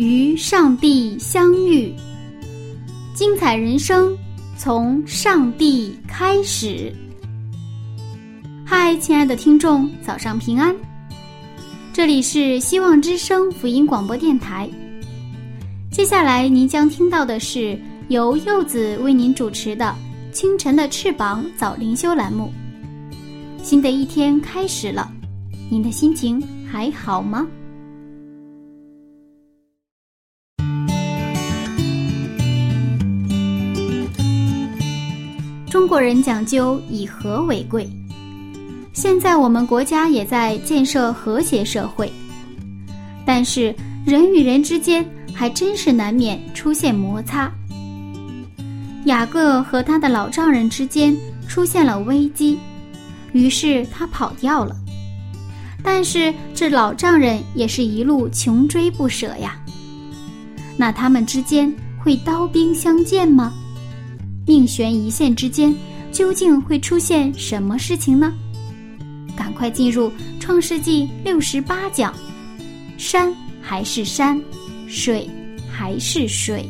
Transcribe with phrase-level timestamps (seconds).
[0.00, 1.94] 与上帝相遇，
[3.12, 4.16] 精彩人生
[4.56, 6.90] 从上帝开始。
[8.64, 10.74] 嗨，亲爱的听众，早上平安。
[11.92, 14.66] 这里是希望之声福音广播电台。
[15.90, 19.94] 接下来您将听到的是由柚子为您主持的
[20.34, 22.50] 《清晨的翅膀》早灵修栏目。
[23.62, 25.12] 新的一天开始了，
[25.68, 26.42] 您的心情
[26.72, 27.46] 还好吗？
[35.90, 37.84] 国人讲究以和为贵。
[38.92, 42.12] 现在我们国家也在建设和谐社会，
[43.26, 43.74] 但是
[44.06, 47.50] 人与人之间还真是难免出现摩擦。
[49.06, 51.12] 雅各和他的老丈人之间
[51.48, 52.56] 出现了危机，
[53.32, 54.76] 于是他跑掉了。
[55.82, 59.60] 但是这老丈人也是一路穷追不舍呀。
[60.76, 63.52] 那他们之间会刀兵相见吗？
[64.50, 65.72] 命悬一线之间，
[66.10, 68.32] 究竟会出现什么事情呢？
[69.36, 70.08] 赶快进入
[70.40, 72.12] 《创世纪》六十八讲，
[72.98, 73.32] 山
[73.62, 74.42] 还是山，
[74.88, 75.30] 水
[75.70, 76.68] 还是水。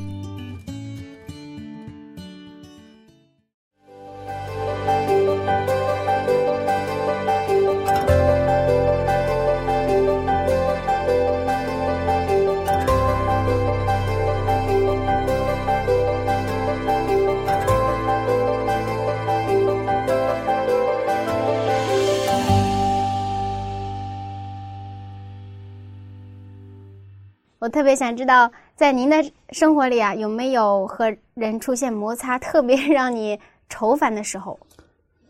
[27.81, 29.17] 特别想知道，在您的
[29.53, 34.61] 生活里啊，有没有和人出现摩擦，特别让你愁烦的时候？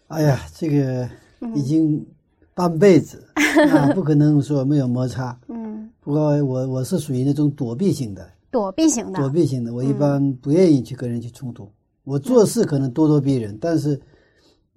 [0.08, 1.08] 哎呀，这个
[1.54, 2.04] 已经
[2.52, 3.24] 半辈子
[3.70, 5.38] 啊， 不可能说没有摩擦。
[5.46, 9.20] 嗯，不过我我是属于那种躲避型的，躲避型的。
[9.20, 11.70] 躲避型的，我一般不愿意去跟人去冲突。
[12.02, 13.96] 我做事可能咄咄逼人，但是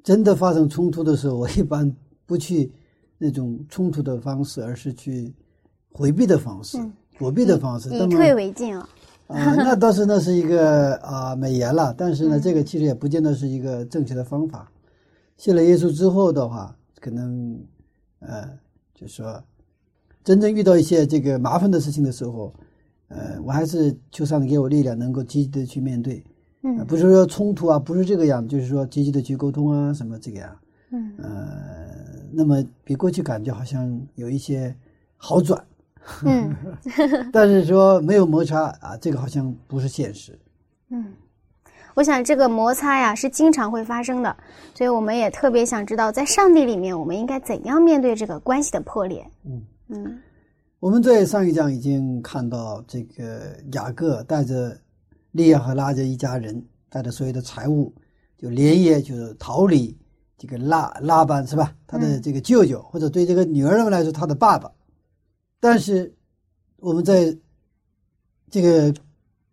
[0.04, 1.92] 真的发生冲突的时候， 我一般
[2.28, 2.72] 不去
[3.18, 5.34] 那种冲突的方式，而是去
[5.92, 6.78] 回避的方式。
[7.24, 8.90] 躲避的方式，以退为进啊！
[9.28, 14.70] 啊，那倒是那是一个啊美言了，但是呢，这个其实也不见得是一个正确的方法。
[15.38, 17.58] 信了耶稣之后的话，可能
[18.20, 18.50] 呃，
[18.94, 19.42] 就说
[20.22, 22.54] 真正遇到一些这个麻烦的事情的时候，
[23.08, 26.22] 呃，我还是求上帝给我力量，能够积极的去面对。
[26.64, 30.54] 嗯，不是说冲突啊，不是这个样，就是说积极的去沟通啊，什么这个样。
[30.92, 31.50] 嗯，呃，
[32.32, 34.76] 那么比过去感觉好像有一些
[35.16, 35.64] 好转。
[36.26, 36.56] 嗯，
[37.32, 40.38] 但是说没有摩擦啊，这个好像不是现实。
[40.90, 41.14] 嗯，
[41.96, 44.36] 我想这个摩擦呀是经常会发生的，
[44.76, 49.26] 所以我们也特别想知道，在上帝里面我们应该怎样面对这个关系的破裂。
[49.46, 50.20] 嗯嗯，
[50.80, 54.78] 我们在上一讲已经看到，这个雅各带着
[55.32, 57.94] 利亚和拉着一家人，带着所有的财物，
[58.38, 59.98] 就连夜就是逃离
[60.38, 61.74] 这个拉拉班是吧？
[61.88, 64.70] 他的这个舅舅，或者对这个女儿们来说，他的爸爸。
[65.64, 66.14] 但是，
[66.76, 67.34] 我们在
[68.52, 68.94] 这个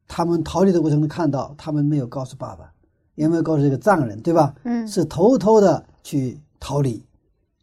[0.09, 2.69] 他们逃离的过程中看到，他们没有告诉爸爸，
[3.15, 4.53] 也没有告诉这个藏人，对吧？
[4.65, 7.01] 嗯，是偷偷的去逃离。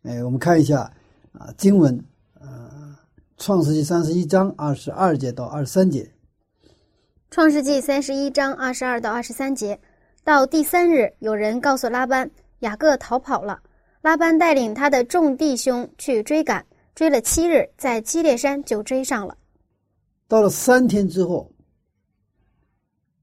[0.04, 0.90] 哎，我们看一下
[1.34, 1.94] 啊，经文，
[2.40, 2.98] 啊，
[3.38, 6.04] 《创世纪》三十一章二十二节到二十三节，
[7.30, 9.78] 《创世纪》三十一章二十二到二十三节，
[10.24, 13.60] 到第三日，有人告诉拉班，雅各逃跑了。
[14.02, 16.66] 拉班带领他的众弟兄去追赶。
[16.98, 19.38] 追了七日，在基列山就追上了。
[20.28, 21.48] 到了三天之后，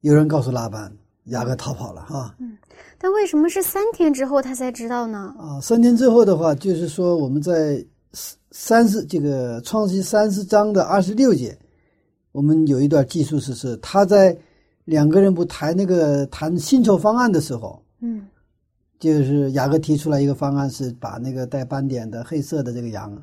[0.03, 2.37] 有人告诉拉班，雅各逃跑了哈。
[2.38, 2.56] 嗯，
[2.99, 5.35] 但为什么是三天之后他才知道呢？
[5.41, 7.85] 啊，三天之后的话，就是说我们在
[8.53, 11.59] 三十这个创世三十章的二十六节，
[12.31, 14.38] 我们有一段记述是是他在
[14.85, 18.25] 两个人不谈那个谈薪酬方案的时候，嗯，
[19.00, 23.21] 就是雅各提出来一个方案，是把那个带斑点的黑色的这个羊。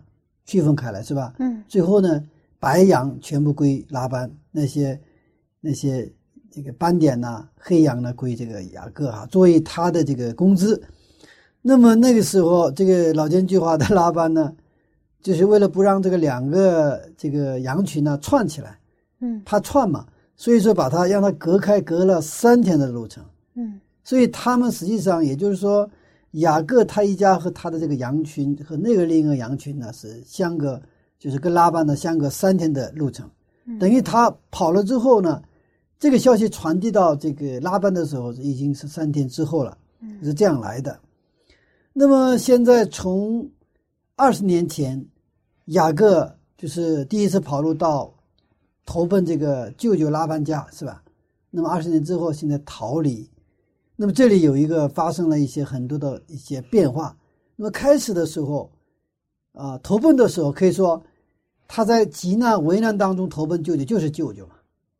[0.51, 1.33] 区分开来是吧？
[1.39, 2.21] 嗯，最后呢，
[2.59, 4.99] 白羊全部归拉班，那些
[5.61, 6.11] 那些
[6.51, 10.81] 这个斑点呐、黑羊呢归这个雅各哈，作为他的这个工资。
[11.61, 14.53] 那么那个时候，这个老奸巨猾的拉班呢，
[15.21, 18.77] 就是为了不让这个两个这个羊群呢串起来，
[19.21, 20.05] 嗯怕串嘛，
[20.35, 23.23] 所以说把它让它隔开，隔了三天的路程。
[23.55, 25.89] 嗯所以他们实际上也就是说，
[26.31, 30.81] 雅各他一家和他的这个羊群和那个另一个羊群呢是相隔，
[31.19, 33.29] 就是跟拉班呢相隔三天的路程。
[33.65, 35.41] 嗯等于他跑了之后呢，
[35.99, 40.99] 这个消息传递到这个拉班的时候，已经是三天之后了，嗯是这样来的。
[41.93, 43.49] 那么现在从
[44.15, 45.05] 二十年前，
[45.65, 48.13] 雅各就是第一次跑路到
[48.85, 51.03] 投奔这个舅舅拉班家，是吧？
[51.49, 53.29] 那么二十年之后，现在逃离。
[54.01, 57.15] 那么这里有一个发生了一些很多的一些变化。
[57.55, 58.71] 那么开始的时候，
[59.51, 60.99] 啊、投奔的时候可以说
[61.67, 64.55] 他在极难为难当中投奔舅舅，就是舅舅嘛，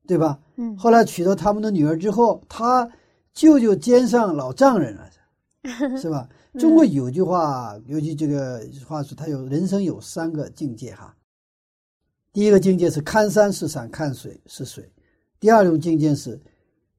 [0.06, 0.39] 对吧？
[0.57, 2.88] 嗯后来娶到他们的女儿之后，他
[3.33, 5.09] 舅舅肩上老丈人了，
[6.00, 6.30] 是吧？
[6.59, 11.12] 中国有句话，尤其这个话说，他有人生有三个境界哈。
[12.31, 14.83] 第一个境界是看山是山，看水是水；
[15.39, 16.39] 第二种境界是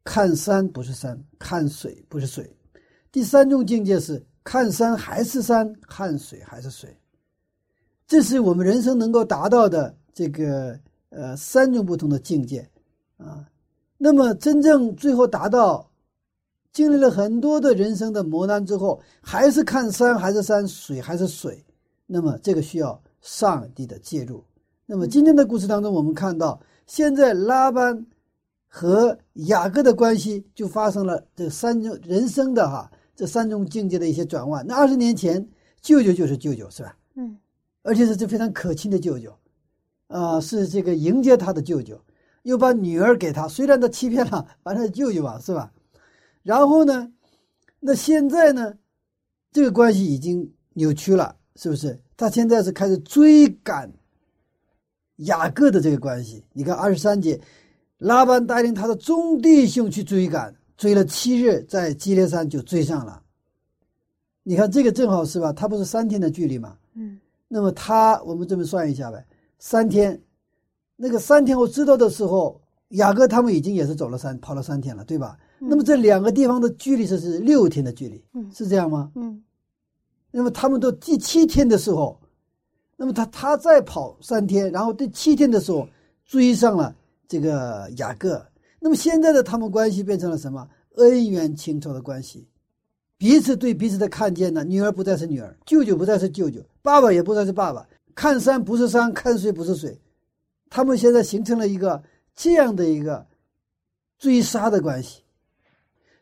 [0.05, 2.45] 看山不是山，看水不是水；
[3.11, 6.97] 第三种境界是看山还是山，看水还是水。
[8.07, 10.79] 这是我们人生能够达到的这个
[11.11, 12.69] 呃三种不同的境界
[13.17, 13.49] 啊。
[13.97, 15.89] 那么真正最后达到，
[16.73, 21.65] 经历了很多的人生的磨难之后，还是看山还是山，水还是水，
[22.07, 24.45] 那么这个需要上帝的介入。
[24.85, 28.05] 那么今天的故事当中，我们看到现在拉班
[28.75, 34.67] 和雅各的关系就发生了这三种人生的哈这三种境界的一些转换。
[34.67, 35.47] 那二十年前，
[35.83, 36.97] 舅舅就是舅舅，是吧？
[37.17, 37.37] 嗯
[37.83, 39.37] 而且是这非常可亲的舅舅，
[40.07, 42.01] 啊、是这个迎接他的舅舅，
[42.45, 45.71] 又把女儿给他，虽然他欺骗了，反正是舅舅吧，是吧？
[46.43, 47.13] 然后呢，
[47.79, 48.73] 那现在呢，
[49.53, 52.01] 这个关系已经扭曲了，是不是？
[52.17, 53.93] 他现在是开始追赶
[55.17, 56.43] 雅各的这个关系。
[56.55, 57.39] 你看二十三节，
[58.03, 63.23] 拉班带领他的众弟兄去追赶，追了七日，在基列山就追上了。
[64.43, 65.53] 你看这个正好是吧？
[65.53, 66.77] 他不是三天的距离吗？
[66.95, 69.25] 嗯那么他，我们这么算一下呗，
[69.61, 70.21] 三天，
[70.97, 75.39] 那个三天我知道的时候，雅各他们已经也是走了三跑了三天了，对吧？
[75.61, 79.13] 那么这两个地方的距离是是六天的距离，嗯是这样吗？
[79.15, 79.41] 嗯
[80.33, 82.19] 那么他们到第七天的时候，
[82.97, 85.87] 那么他他再跑三天，然后第七天的时候
[86.25, 86.93] 追上了
[87.33, 88.47] 这个雅各。
[88.79, 90.69] 那么现在的他们关系变成了什么？
[90.97, 92.47] 恩怨情仇的关系，
[93.17, 94.63] 彼此对彼此的看见呢？
[94.63, 99.99] 女儿不再是女儿，舅舅不再是舅舅，爸爸也不再是爸爸，看山不是山，看水不是水，
[100.69, 102.03] 他们现在形成了一个
[102.35, 103.27] 这样的一个
[104.19, 105.23] 追杀的关系。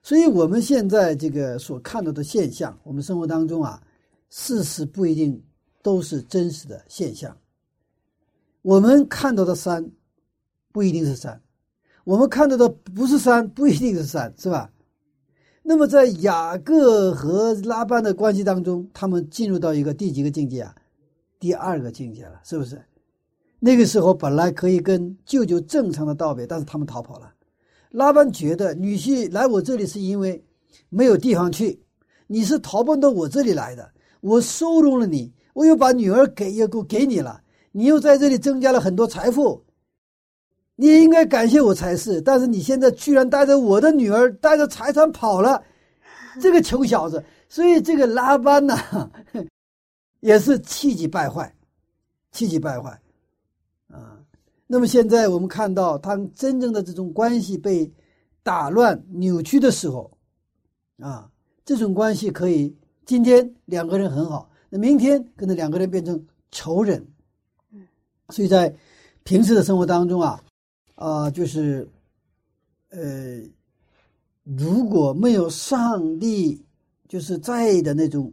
[0.04, 3.82] 所以，我们现在这个所看到的现象，我们生活当中啊，
[4.28, 5.42] 事实不一定
[5.82, 7.36] 都是真实的现象。
[8.62, 9.90] 我们看到的山，
[10.72, 11.34] 不一定是山；
[12.04, 14.70] 我们看到的不是山，不一定是山，是吧？
[15.62, 20.74] 那么，在雅各和拉班的关系当中，他们进入到一个第几个境界啊？
[21.38, 22.80] 第二个境界了，是不是？
[23.58, 27.32] 那个时候本来可以跟舅舅正常的道别，但是他们逃跑了。
[27.90, 30.42] 拉班觉得女婿来我这里是因为
[30.88, 31.82] 没有地方去，
[32.26, 39.62] 你是逃奔到我这里来的，我收容了你，我又把女儿给又给给你了，你又在这里增加了很多财富，
[40.80, 42.22] 你也应该感谢我才是。
[42.22, 45.62] 但是你现在居然带着我的女儿，带着财产跑了，
[46.40, 47.22] 这个穷小子！
[47.50, 49.10] 所以这个拉班呐、
[50.20, 51.54] 也是气急败坏，
[52.32, 52.98] 气急败坏
[53.88, 54.18] 啊。
[54.66, 57.92] 那么现在我们看到，当真正的这种关系被
[58.42, 60.10] 打乱、扭曲的时候，
[60.98, 61.30] 啊，
[61.62, 67.06] 这种关系可以今天两个人很好，那明天可能两个人变成仇人。
[68.30, 68.74] 所以在
[69.24, 70.40] 平时的生活当中啊，
[71.00, 71.88] 啊、就是，
[72.90, 73.40] 呃，
[74.44, 76.62] 如果没有上帝
[77.08, 78.30] 就是在的那种，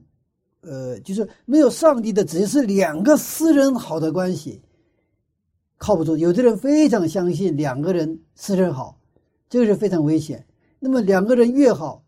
[0.60, 4.62] 呃，就是没有上帝的，只是两个私人好的关系。
[5.78, 6.18] 靠不住。
[6.18, 9.00] 有的人非常相信两个人私人好，
[9.48, 10.46] 这个是非常危险。
[10.78, 12.04] 那么两个人越好，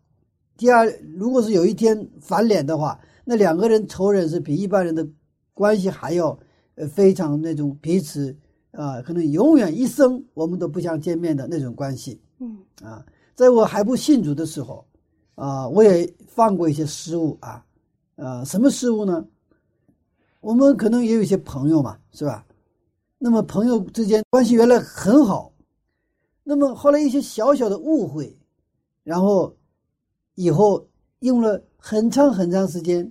[0.58, 0.86] 第二，
[1.16, 5.08] 如果是有一天翻脸的话，那两个人仇人是比一般人的
[5.54, 6.38] 关系还要
[6.74, 8.36] 呃非常那种彼此
[8.72, 13.04] 啊、可能永远一生我们都不想见面的那种关系嗯啊。
[13.34, 14.86] 在我还不信主的时候
[15.34, 17.64] 啊，我也犯过一些失误啊，
[18.16, 19.24] 呃，什么失误呢？
[20.40, 22.44] 我们可能也有一些朋友嘛，是吧？
[23.18, 25.52] 那么朋友之间关系原来很好，
[26.44, 28.38] 那么后来一些小小的误会，
[29.02, 29.54] 然后
[30.34, 30.86] 以后
[31.20, 33.10] 用了很长很长时间，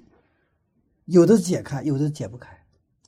[1.06, 2.56] 有的解开，有的解不开，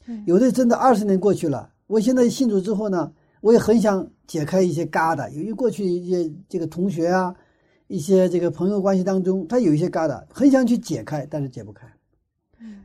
[0.06, 1.71] 嗯有的真的二十年过去了。
[1.92, 5.30] 我现在信主之后呢，我也很想解开一些疙瘩。
[5.32, 7.36] 由于过去一些这个同学啊，
[7.88, 11.86] 一些这个朋友关系当中，他有一些疙瘩，很想去解开，但是解不开。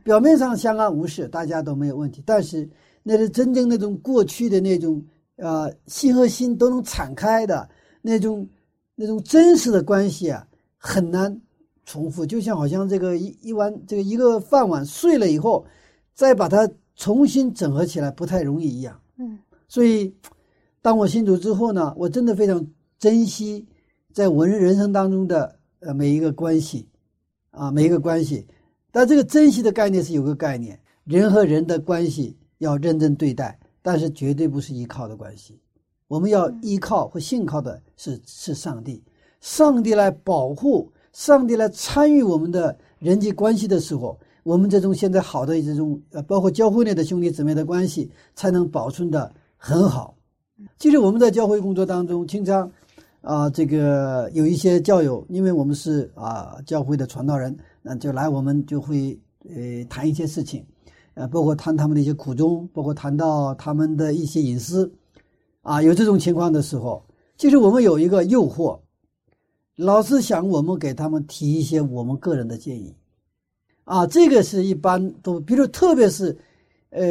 [0.03, 2.69] 表面上相安无事，大家都没有问题，但是
[3.01, 5.01] 那是真正那种过去的那种
[5.37, 7.69] 呃心和心都能敞开的
[8.01, 8.45] 那种
[8.93, 10.45] 那种真实的关系啊，
[10.77, 11.41] 很难
[11.85, 12.25] 重复。
[12.25, 15.65] 就像好像这个一一碗这个一个饭碗碎了以后，
[16.13, 18.99] 再把它重新整合起来不太容易一样。
[19.17, 19.39] 嗯，
[19.69, 20.13] 所以
[20.81, 22.67] 当我信主之后呢，我真的非常
[22.99, 23.65] 珍惜
[24.11, 26.89] 在我人人生当中的呃每一个关系
[27.51, 28.45] 啊每一个关系。
[28.91, 35.59] 但这个珍惜的概念是有个概念，人和人的关系要认真对待，但是绝对不是依靠的关系。
[36.07, 39.03] 我们要依靠和信靠的是是上帝，
[39.39, 50.15] 上帝来保护，上帝来参与我们的人际关系的时候，我们这种现在好的这种呃，包括教会内的兄弟姊妹的关系，才能保存的很好。
[50.79, 52.71] 其实我们在教会工作当中，经常
[53.19, 57.57] 啊，这个有一些教友，因为我们是啊教会的传道人。
[57.81, 60.65] 那就来，我们就会呃谈一些事情，
[61.15, 64.89] 呃，包括谈他们的一些苦衷，包括谈到他们的一些隐私，
[65.61, 67.05] 啊，有这种情况的时候，
[67.37, 68.79] 其实我们有一个诱惑，
[69.75, 72.95] 老是想我们给他们提一些我们个人的建议，
[73.87, 76.37] 啊，这个是一般都，比如特别是，
[76.89, 77.01] 呃，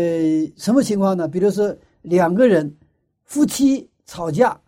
[0.57, 1.27] 什么情况呢？
[1.27, 2.77] 比如说两个人
[3.25, 4.61] 夫妻吵架，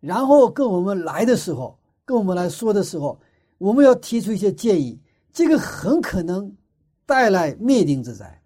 [0.00, 3.16] 然后跟我们来的时候，跟我们来说的时候，
[3.58, 4.98] 我们要提出一些建议。
[5.32, 6.52] 这个很可能
[7.06, 8.42] 带来灭顶之灾，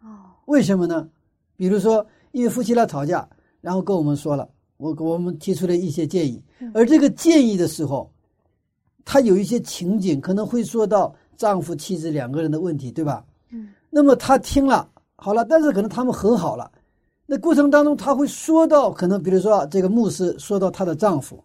[0.00, 1.08] 哦，为什么呢？
[1.56, 3.28] 比如说，因为夫妻俩吵架，
[3.60, 6.40] 然后跟我们说了，我我们提出了一些建议，
[6.72, 8.12] 而这个建议的时候，
[9.04, 13.24] 他有一些情景可能会说到丈夫妻子两个人的问题，对吧？
[13.50, 16.70] 嗯，那么他听了好了，但是可能他们和好了，
[17.26, 21.42] 那过程当中他会说到，可能比如说这个牧师说到她的丈夫，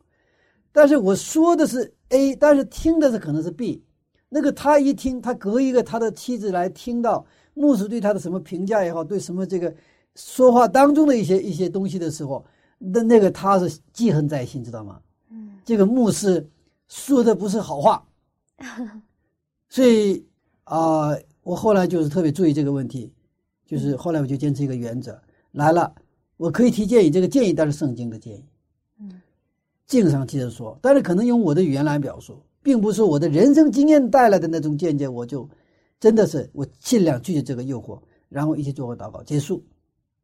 [0.71, 3.83] 但是我说的是 A，但是听的是可能是 B。
[4.29, 7.25] 那个他一听，他隔一个他的妻子来听到
[7.55, 9.73] 牧师对他的什么评价也好，对什么这个
[10.15, 12.45] 说话当中的一些一些东西的时候，
[12.77, 14.99] 那那个他是记恨在心，知道吗？
[15.31, 16.45] 嗯，这个牧师
[16.87, 18.05] 说的不是好话，
[19.69, 20.25] 所以
[20.63, 23.13] 啊，我后来就是特别注意这个问题，
[23.65, 25.21] 就是后来我就坚持一个原则，
[25.51, 25.93] 来了，
[26.37, 28.45] 我可以提建议，这个建议但是圣经的建议，
[28.99, 29.21] 嗯，
[29.85, 32.41] 经上接着说，但是可能用我的语言来表述。
[32.63, 35.49] 并不是我的人生经验带来的那种见解，我就
[36.01, 37.97] 真的是我尽量拒绝这个诱惑，
[38.27, 39.63] 然后一起做个祷告结束，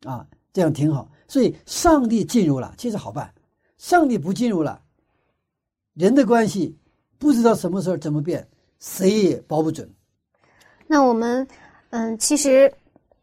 [0.04, 1.10] 啊，这样挺好。
[1.26, 3.26] 所以上帝进入了，其实好办；
[3.78, 4.82] 上帝不进入了，
[5.94, 6.78] 人的关系
[7.18, 8.46] 不知道什么时候怎么变，
[8.84, 9.90] 谁也保不准。
[10.86, 11.48] 那我们
[11.92, 12.70] 嗯，其实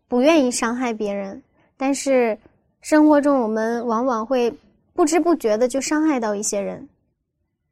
[0.09, 1.43] 不愿意伤害别人，
[1.76, 2.38] 但是
[2.81, 4.52] 生活中我们往往会
[4.95, 6.88] 不知不觉的就伤害到一些人，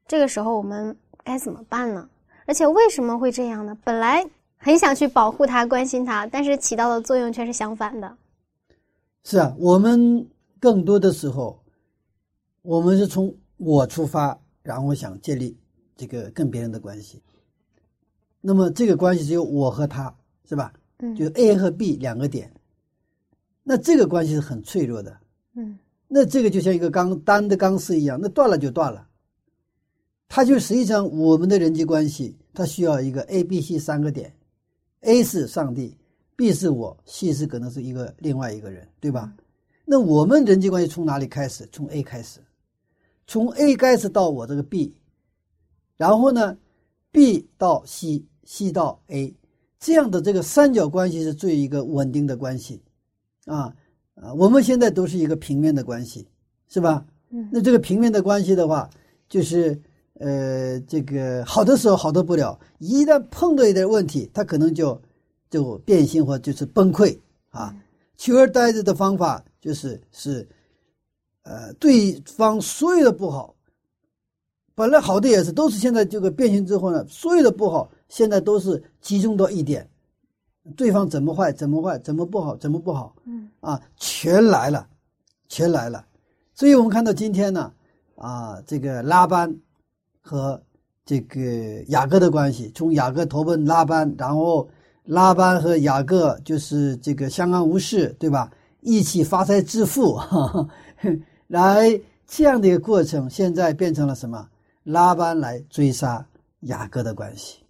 [0.07, 0.95] 这个时候我们。
[1.25, 2.09] 该怎么办呢？
[2.47, 3.76] 而且为什么会这样呢？
[3.85, 4.25] 本来
[4.57, 8.16] 很想去保护他、关心他，但是起到的作用却是相反的。
[9.25, 10.26] 是啊，我们
[10.59, 11.62] 更多的时候，
[12.62, 15.54] 我们是从我出发，然后想建立
[15.95, 17.23] 这个跟别人的关系。
[18.49, 20.17] 那么这个关系只有我和他，
[20.49, 20.73] 是吧？
[21.00, 22.50] 嗯，就 A 和 B 两个点。
[23.62, 25.14] 那这个关系是很脆弱的。
[25.52, 29.07] 嗯，那这个就像一个钢单的钢丝一样，那断了就断了。
[30.28, 34.35] 它就实际上我们的人际关系，它需要一个 A、B、C 三个点
[35.02, 35.95] ，A 是上帝
[36.35, 39.31] ，B 是我，C 是可能是一个另外一个人，对吧？
[39.85, 41.69] 那我们人际关系从哪里开始？
[41.71, 42.40] 从 A 开始，
[43.26, 44.95] 从 A 开始到我这个 B，
[45.99, 46.57] 然后呢
[47.11, 47.85] ，B 到
[48.49, 49.35] C，C 到 A，
[49.78, 52.81] 这样的这个三角关系是最一个稳定的关系，
[53.45, 53.75] 啊
[54.14, 56.26] 啊，我们现在都是一个平面的关系，
[56.69, 57.05] 是吧？
[57.31, 58.88] 嗯，那这个平面的关系的话，
[59.28, 59.78] 就是。
[60.21, 65.00] 呃，这个好的时候好的不了，一旦碰到一点问题，它可能就
[65.49, 67.17] 就变形或就是崩溃
[67.50, 67.73] 啊。
[68.17, 70.49] 取而代之的方法就是是，
[71.45, 73.55] 呃，对方所有的不好，
[74.75, 79.88] 本来好的也是，都是现在这个变形之后呢，所有的不好现在都是集中到一点，
[80.77, 84.87] 对方怎么坏怎么坏怎么不好怎么不好，嗯啊，全来了，
[85.49, 86.05] 全来了。
[86.55, 87.73] 所以我们看到今天呢，
[88.17, 89.57] 啊，这个拉班。
[90.21, 90.62] 和
[91.07, 91.41] 这个
[91.87, 94.69] 雅各的关系，从雅各投奔拉班，然后
[95.05, 98.53] 拉班和雅各就是这个相安无事，对吧？
[98.83, 100.21] 一起发财致富，
[101.49, 104.47] 来这样的一个过程，现在变成了什么？
[104.83, 106.27] 拉班来追杀
[106.61, 107.61] 雅各的关系，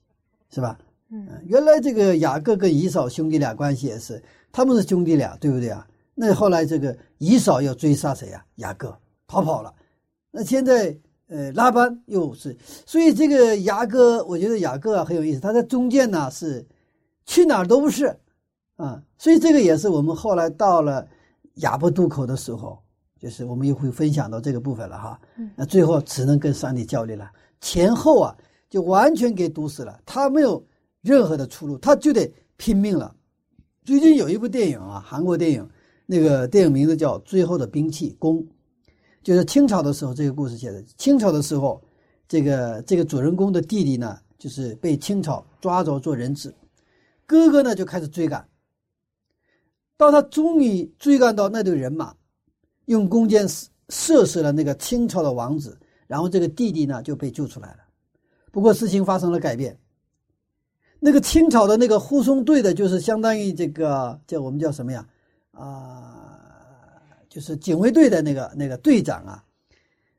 [0.51, 0.79] 是吧？
[1.11, 5.87] 嗯，原来这个雅各跟以扫兄弟俩关系也是，他们是兄弟俩，对不对啊？
[6.15, 8.45] 那后来这个以扫要追杀谁啊？
[8.57, 8.95] 雅各
[9.27, 9.73] 逃跑了。
[10.31, 10.95] 那现在
[11.29, 16.67] 呃拉班又是，所以这个雅各，我觉得雅各啊很有意思，他在中间呢是
[17.25, 18.15] 去哪儿都不是
[18.77, 21.07] 啊，所以这个也是我们后来到了
[21.55, 22.79] 雅伯渡口的时候，
[23.19, 25.21] 就是我们又会分享到这个部分了哈。
[25.57, 28.37] 那最后只能跟上帝交流了，前后啊
[28.71, 30.65] 就完全给堵死了，他没有
[31.01, 33.15] 任何的出路，他就得拼命了。
[33.85, 35.67] 最近有一部电影啊，韩国电影，
[36.05, 38.47] 那个电影名字叫《最后的兵器》，弓，
[39.23, 40.83] 就是清朝的时候这个故事写的。
[40.99, 41.83] 清朝的时候，
[42.29, 46.55] 这个这个主人公的弟弟呢，就是被清朝抓走做人质，
[47.25, 48.47] 哥哥呢就开始追赶，
[49.97, 52.15] 到他终于追赶到那队人马，
[52.85, 57.79] 用弓箭射射死了那个清朝的王子，然后这个弟弟呢就被救出来了。
[58.51, 59.79] 不过事情发生了改变。
[61.01, 65.07] 那个清朝的那个护送队的，就是相当于这个叫我们叫什么呀？
[65.53, 66.29] 啊，
[67.29, 69.45] 就是警卫队的那个那个队长啊，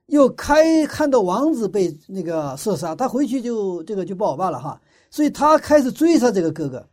[0.06, 4.82] 又开看到王子被那个射杀，他回去就这个就不好办了哈，
[5.12, 6.88] 所以他开始追杀这个哥哥，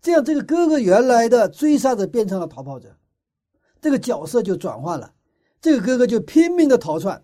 [0.00, 2.96] 这样这个哥哥原来的追杀者变成了逃跑者，
[3.80, 5.12] 这个角色就转换了，
[5.60, 7.22] 这个哥哥就拼命的逃窜，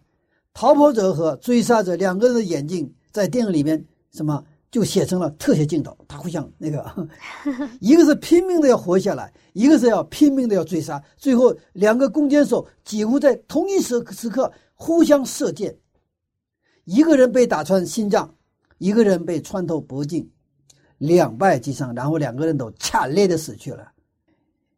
[0.54, 4.44] 逃跑者和追杀者两个人的眼睛在电影里面什么？
[4.68, 7.08] 就写成了特写镜头，他互相那个，
[7.80, 15.74] 一个是拼命的要活下来，一个是要拼命的要追杀，最后两个弓箭手几乎在同一时时刻互相射箭，
[16.84, 18.34] 一个人被打穿心脏，
[18.76, 20.28] 一个人被穿透脖颈，
[20.98, 23.92] 两败俱伤，然后两个人都惨烈的死去了。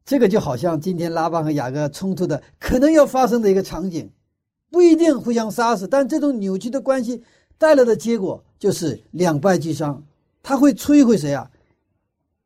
[0.04, 4.09] 这个就好像今天拉巴和雅各冲突的可能要发生的一个场景，
[4.71, 7.24] 不一定互相杀死，但这种扭曲的关系。
[7.59, 10.03] 带来的结果就是两败俱伤，
[10.42, 11.51] 他会摧毁谁啊？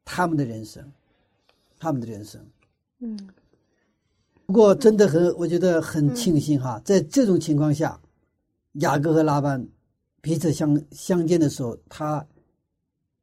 [0.05, 0.83] 他们的人生，
[1.79, 2.40] 他们的人生。
[2.98, 3.16] 嗯。
[4.46, 7.98] 不过真的很，我觉得很庆幸哈，在这种情况下，
[8.75, 9.66] 雅各和拉班
[10.20, 12.27] 彼此相相见的时候，他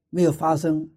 [0.10, 0.88] 没有发生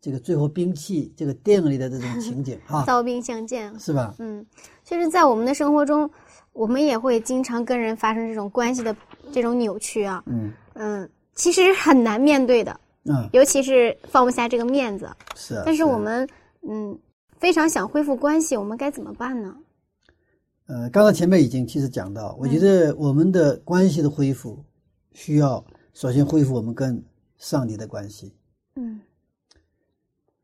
[0.00, 2.84] 这个最后兵器这个电影里的这种情景哈。
[2.86, 4.14] 刀兵相见是吧？
[4.18, 4.46] 嗯，
[4.84, 6.08] 其实，在我们的生活中，
[6.52, 8.96] 我们也会经常跟人发生这种关系的。
[9.32, 15.60] 这种扭曲啊，嗯嗯，其实很难面对的，嗯，尤其是放不下这个面子，是。
[15.64, 16.28] 但是我们
[16.68, 16.96] 嗯
[17.38, 19.56] 非常想恢复关系，我们该怎么办呢？
[20.66, 24.64] 呃，刚才前面已经其实讲到，我觉得我们的关系的恢复，
[25.12, 27.02] 需要首先恢复我们跟
[27.36, 28.32] 上帝的关系，
[28.76, 29.00] 嗯，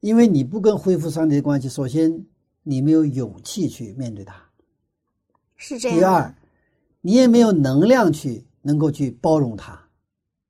[0.01, 2.27] 因为你不跟恢复上帝的关系，首先
[2.65, 4.35] 你没有勇气去面对他，
[5.57, 5.99] 是这样。
[5.99, 6.35] 第二，
[7.01, 8.45] 你也没有能量去。
[8.69, 9.83] 能够去包容他，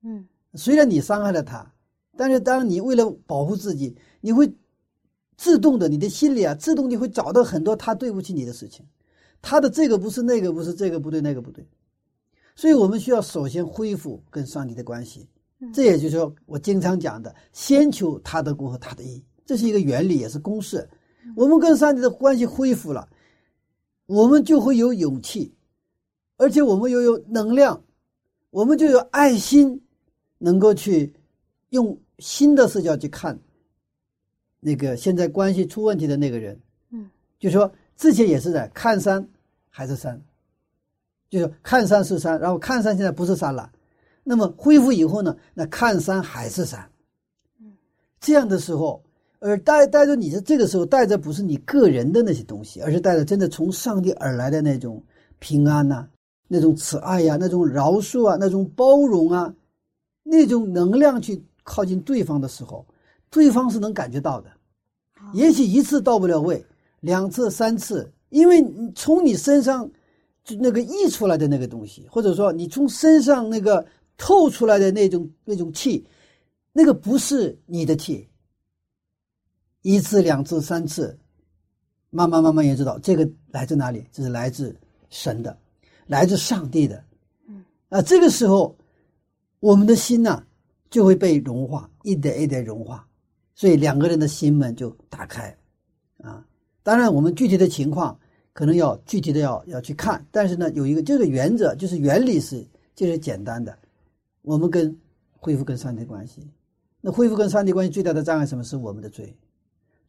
[0.02, 1.72] 嗯，虽然你伤害了他，
[2.16, 4.52] 但是当你为了保护自己，你会
[5.36, 8.84] 自动的，你的心里啊，自动你会找到很多他对不起你的事情，
[9.40, 11.64] 他的这个不是那个不是这个不对那个不对，
[12.56, 15.28] 所以我们需要首先恢复跟上帝的关系，
[15.72, 20.90] 这也就是说我经常讲的，先求他的功和他的义，这是一个原理也是公式，
[21.36, 23.08] 我们跟上帝的关系恢复了，
[24.06, 25.54] 我们就会有勇气，
[26.36, 27.80] 而且我们又有能量。
[28.50, 29.80] 我们就有爱心，
[30.38, 31.12] 能够去
[31.70, 33.38] 用新的视角去看
[34.60, 36.58] 那个现在关系出问题的那个人。
[36.90, 37.08] 嗯，
[37.38, 39.28] 就说之前也是在看山
[39.68, 40.20] 还是山，
[41.28, 43.70] 就是看山是山，然后看山现在不是山了。
[44.24, 45.36] 那么恢复以后呢？
[45.54, 46.90] 那看山还是山。
[47.60, 47.72] 嗯，
[48.20, 49.02] 这样的时候，
[49.40, 55.02] 而带带着你的这个时候带着不是你个人的那些东西，而是带着真的从上帝而来的那种
[55.38, 56.08] 平安呐。
[56.48, 59.54] 那种慈爱呀，那种饶恕啊，那种包容啊，
[60.22, 62.84] 那种能量去靠近对方的时候，
[63.30, 64.50] 对方是能感觉到的。
[65.34, 66.64] 也许一次到不了位，
[67.00, 69.88] 两次、三次，因为从你身上
[70.42, 76.06] 就那个溢出来的那个东西，或者说你从身上那个透出来的那种那种气，
[76.72, 78.26] 那个不是你的气。
[79.82, 81.16] 一次、两次、三次，
[82.10, 84.74] 慢慢慢慢也知道这个来自哪里，这是来自
[85.10, 85.56] 神的。
[86.08, 87.04] 来自上帝的，
[87.46, 87.64] 嗯。
[87.90, 88.76] 啊，这个时候，
[89.60, 90.44] 我们的心呢
[90.90, 93.06] 就会被融化，一点一点融化，
[93.54, 95.56] 所以两个人的心门就打开，
[96.18, 96.44] 啊，
[96.82, 98.18] 当然我们具体的情况
[98.52, 103.78] 可能要具体的要要去看，但是呢，有一个这个原则，就是原理是就是简单的，
[104.42, 104.94] 我们跟
[105.30, 106.40] 恢复跟上帝关系，
[107.00, 108.64] 那恢复跟上帝关系最大的障碍什么？
[108.64, 109.36] 是我们的罪，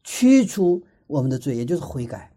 [0.02, 2.32] 驱除我们的罪，也就是悔改。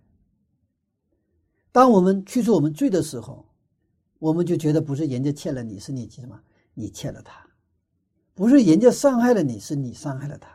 [1.71, 3.45] 当我们驱除我们罪的时候。
[4.23, 6.39] 我们就觉得不是人家欠了你，是你什么？
[6.73, 7.45] 你欠了他，
[8.33, 10.47] 不是人家伤害了你，是你伤害了他。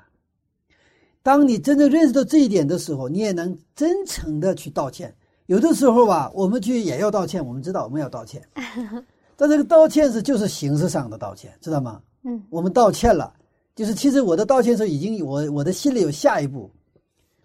[1.23, 5.15] 当你真正认识到这一点的时候，你也能真诚的去道歉。
[5.49, 8.43] 有的时候吧，我们去也要道歉，我们知道我们要道歉，
[9.37, 12.01] 但这个道歉是就是形式上的道歉，知道吗？
[12.23, 13.35] 嗯，我们道歉了，
[13.77, 16.71] 就是其实我的道歉是已经我我的心里有下一步，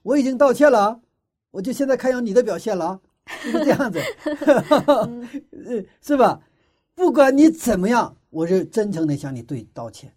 [0.04, 0.98] 我已经道歉了，
[1.52, 3.02] 我就现在看向你的表现了，
[3.44, 4.00] 就是这样子，
[6.02, 6.40] 是吧？
[6.96, 10.12] 不管你怎么样，我是真诚的向你对道歉。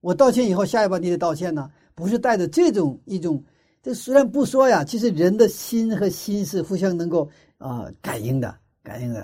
[0.00, 3.42] 我道歉以后，下一把你得道歉呢，不是带着这种一种。
[3.80, 9.20] 这虽然不说呀，其实人的心和心是互相能够啊感应的，感应的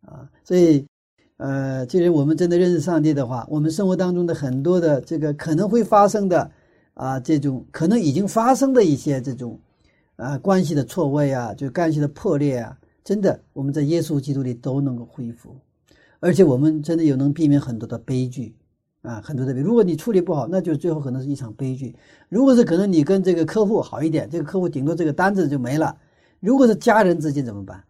[0.00, 0.28] 啊。
[0.42, 0.84] 所以，
[1.36, 6.50] 呃，其实我们真的认识上帝的话，我们生活当中的很多的这个可能会发生的
[6.94, 9.58] 啊，这种可能已经发生的一些这种
[10.16, 15.56] 啊关系的错位啊，就关系的破裂啊，真的我们在耶稣基督里都能够恢复，
[16.20, 18.54] 而且我们真的有能避免很多的悲剧。
[19.02, 21.94] 啊，很多的，如果你处理不好，那就最后可能是一场悲剧。
[22.30, 25.94] 如果是可能你跟这个客户好一点，这个客户顶多这个单子就没了。
[26.40, 27.84] 如果是家人之间怎么办？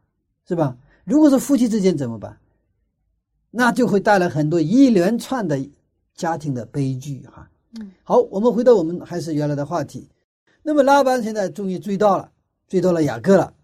[0.49, 0.77] 是吧？
[1.05, 2.37] 如果是夫妻之间怎么办？
[3.53, 5.57] 那就会带来很多一连串的
[6.17, 7.49] 家庭的悲剧哈。
[7.79, 10.09] 嗯，好，我们回到我们还是原来的话题。
[10.67, 12.33] 那么拉班现在终于追到了，
[12.67, 13.55] 追到了雅各了，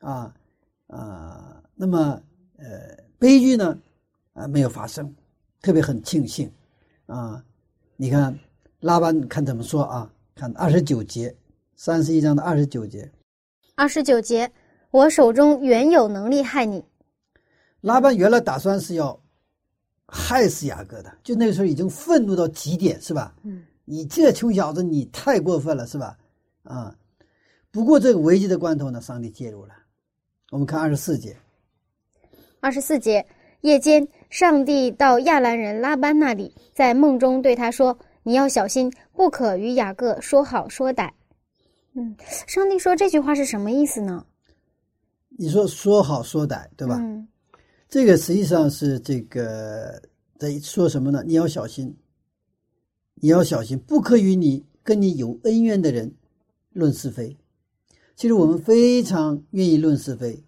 [0.00, 0.34] 啊
[0.86, 2.22] 啊，那么
[2.58, 3.78] 呃，悲剧呢
[4.34, 5.12] 啊没有发生，
[5.62, 6.52] 特别很庆幸。
[7.06, 7.42] 啊，
[7.96, 8.38] 你看
[8.80, 10.12] 拉班看怎么说啊？
[10.34, 11.34] 看二十九节，
[11.74, 13.10] 三十一章的二十九节。
[13.74, 14.52] 二十九节，
[14.90, 16.84] 我手中原有能力害你。
[17.80, 19.18] 拉班原来打算是要
[20.06, 23.34] 害死雅各的，就那个时候已经愤怒到极点，是吧？
[23.42, 26.18] 嗯，你这穷小子，你太过分了，是吧？
[26.62, 26.96] 啊，
[27.70, 29.74] 不过这个危机的关头呢，上帝介入了。
[30.50, 31.36] 我们看二十四节。
[32.60, 33.26] 二十四节。
[33.62, 41.08] 夜间，上帝到亚兰人拉班那里，在梦中对他说：“你要小心，不可与雅各说好说歹。”
[41.94, 42.16] 嗯，
[42.48, 44.26] 上帝说这句话是什么意思呢？
[45.38, 46.96] 你说说好说歹，对吧？
[46.98, 47.28] 嗯，
[47.88, 50.02] 这个实际上是这个
[50.40, 51.22] 在说什么呢？
[51.24, 51.96] 你要小心，
[53.14, 56.12] 你要小心，不可与你跟你有恩怨的人
[56.72, 57.36] 论是非。
[58.14, 60.44] 其实我们非常愿意论是非，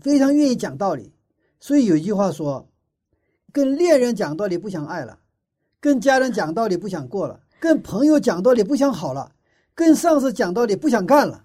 [0.00, 1.12] 非常愿意讲道理。
[1.60, 2.68] 所以有一句话说
[3.52, 5.18] ：“跟恋人讲道理不想爱了，
[5.80, 9.32] 跟家人讲道理不想过了，跟朋友讲道理不想好了，
[9.74, 11.42] 跟上司讲道理不想干了。”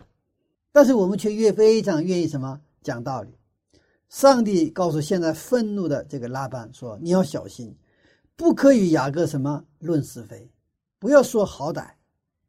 [0.71, 3.29] 但是我们却越非常愿意什么讲道理。
[4.09, 7.75] 上帝告诉现在愤怒的这个拉班说：“你要小心，
[8.35, 10.51] 不可与雅各什么论是非，
[10.99, 11.87] 不要说好歹。”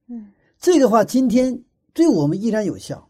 [0.08, 1.58] 嗯，这个话今天
[1.94, 3.08] 对我们依然有效。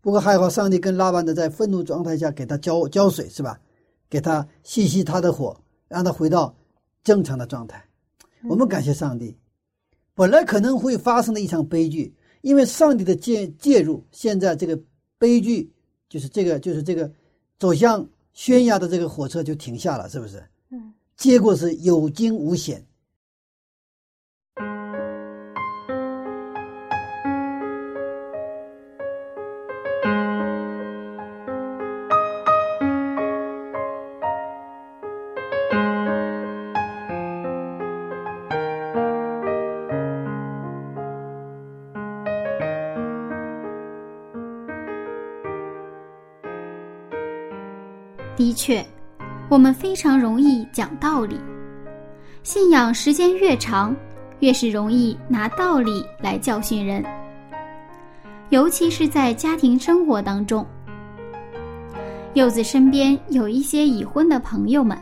[0.00, 3.60] 不过还好，上帝跟拉班的在愤怒状态下给他浇浇水，是吧？
[4.08, 6.54] 给他熄熄他的火，让他回到
[7.02, 7.84] 正常的状态。
[8.44, 9.36] 我们感谢上帝，
[10.14, 14.78] 本来可能会发生的一场悲剧，因为上帝的介介入，现在这个
[15.18, 15.70] 悲剧
[16.08, 17.10] 就是这个就是这个
[17.58, 20.42] 走向悬崖的这个火车就停下了，是不是？
[20.70, 22.84] 嗯，结果是有惊无险。
[48.70, 48.86] 确，
[49.48, 51.36] 我们非常容易讲道理。
[52.44, 53.92] 信仰时间越长，
[54.38, 57.04] 越是容易拿道理来教训人，
[58.50, 60.64] 尤其是在家庭生活当中。
[62.34, 64.96] 柚子身边有一些已婚的朋友们，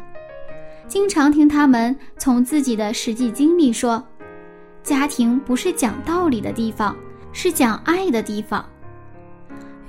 [0.87, 4.03] 经常听他们从自己的实际经历说：
[4.83, 6.97] 家庭不是讲道理的地方，
[7.35, 8.65] 是讲爱的地方。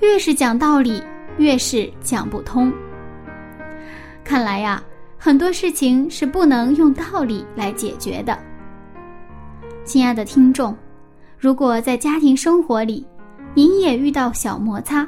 [0.01, 1.01] 越是讲道理，
[1.37, 2.69] 越是讲不通。
[4.23, 4.83] 看来呀，
[5.17, 8.37] 很多事情是不能用道理来解决的。
[9.83, 10.75] 亲爱的听众，
[11.37, 13.05] 如果在家庭生活里，
[13.55, 15.07] 您也遇到小摩擦，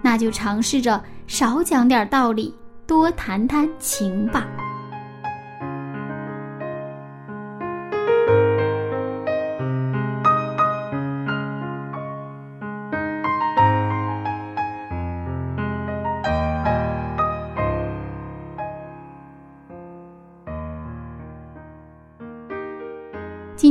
[0.00, 2.54] 那就尝试着少讲点道理，
[2.86, 4.46] 多谈谈情吧。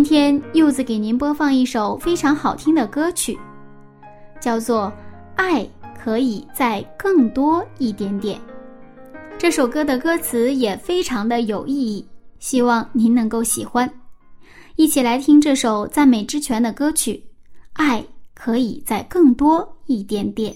[0.05, 3.35] 天柚子给您播放一首非常好听的歌曲，
[4.39, 4.83] 叫做
[5.35, 8.39] 《爱可以再更多一点点》。
[9.35, 13.91] 这首歌的歌词也非常的有意义，希望您能够喜欢。
[14.75, 17.13] 一起来听这首赞美之泉的歌曲
[17.73, 20.55] 《爱可以再更多一点点。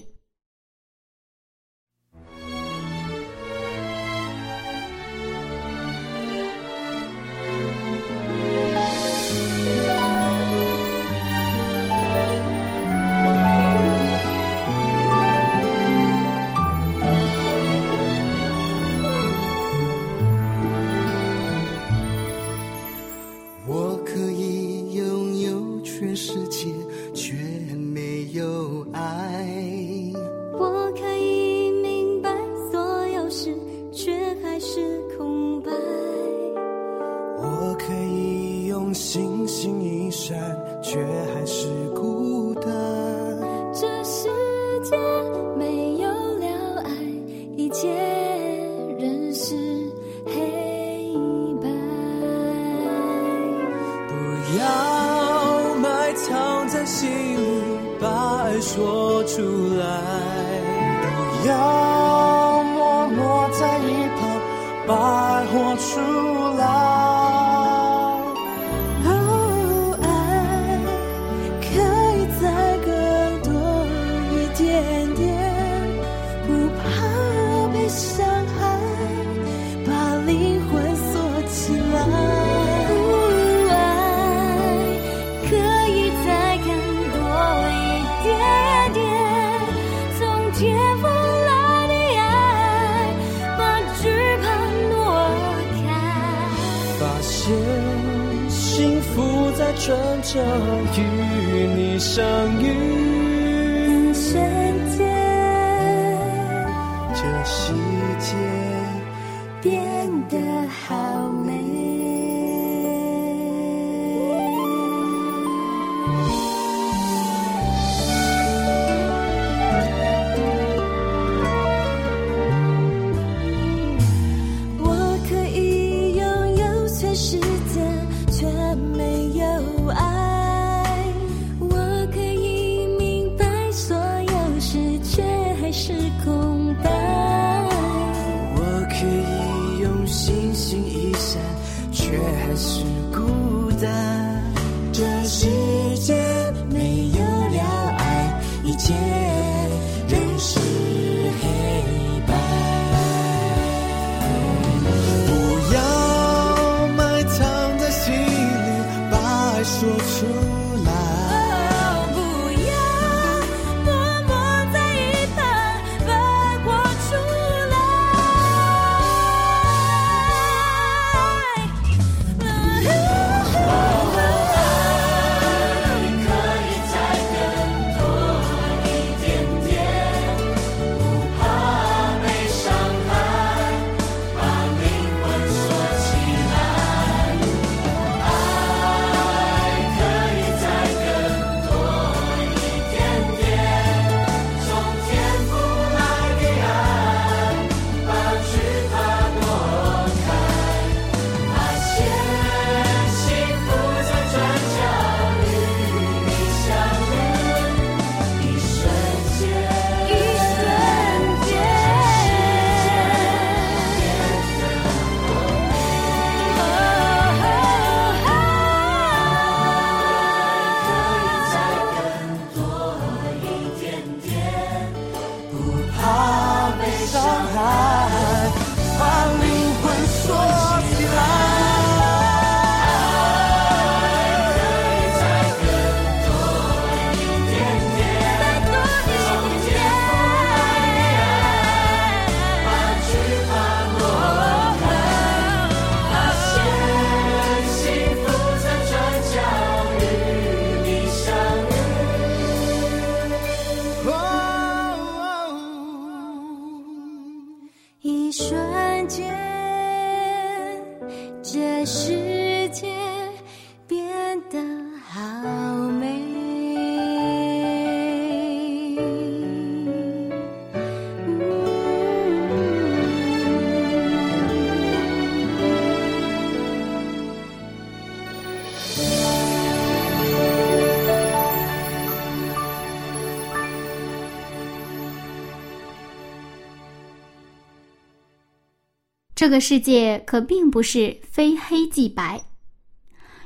[289.40, 292.38] 这个世界可并不是非黑即白，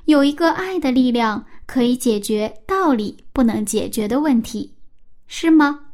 [0.06, 4.74] 有一个爱的力量可以解决道理不能解决的问题，
[5.28, 5.92] 是吗？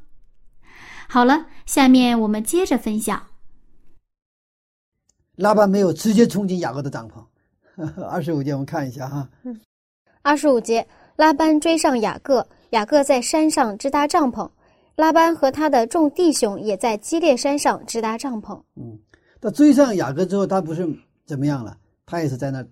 [1.06, 3.22] 好了，下面我们接着分享。
[5.36, 8.02] 拉班没有直接冲进雅各的帐篷。
[8.08, 9.28] 二十五节我们看一下哈，
[10.22, 14.50] 二十五节，拉班追上雅各，雅各在山上支搭帐篷，
[14.96, 18.58] 拉班和他的众弟兄也在基列山上支搭帐篷。
[18.76, 18.98] 嗯，
[19.40, 20.88] 他追上雅各之后，他不是
[21.26, 21.76] 怎么样了？
[22.06, 22.64] 他也是在那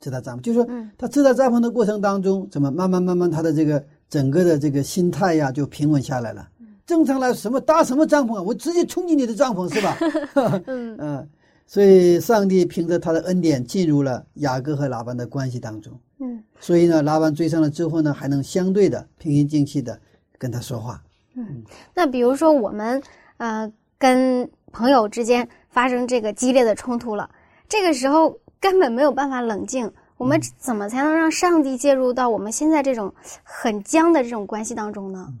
[0.00, 6.48] 支搭帐篷，就是说嗯他支搭帐篷的过程当中，怎么慢慢慢慢他的这个整个的这个心态呀就平稳下来了。
[6.84, 8.42] 正常来，什么搭什么帐篷啊？
[8.42, 9.96] 我直接冲进你的帐篷是吧？
[10.66, 11.28] 嗯 嗯，
[11.66, 15.92] 所以上帝凭着他的恩典进入了雅各和拉班的关系当中。
[16.18, 19.98] 嗯所以呢，拉班追上了之后呢，还能相对的平心静气的
[20.38, 21.02] 跟他说话。
[21.34, 23.00] 嗯那比如说我们
[23.38, 27.28] 呃跟朋友之间发生这个激烈的冲突了，
[27.68, 35.32] 这个时候根本没有办法冷静，我们怎么才能让上帝介入到我们现在这种很僵的这种关系当中呢？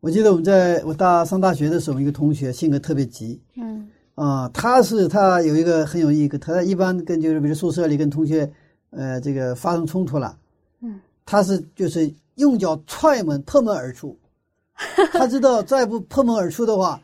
[0.00, 3.40] 我记得我们在我大上大学的时候，一个同学性格特别急。
[3.54, 3.88] 嗯。
[4.14, 8.52] 啊、他是他有一个很有意思，他一般跟就是比如宿舍里跟同学
[8.90, 10.36] 呃这个发生冲突了，
[10.82, 14.14] 嗯，他是就是用脚踹门破门而出，
[15.12, 17.00] 他知道再不破门而出的话，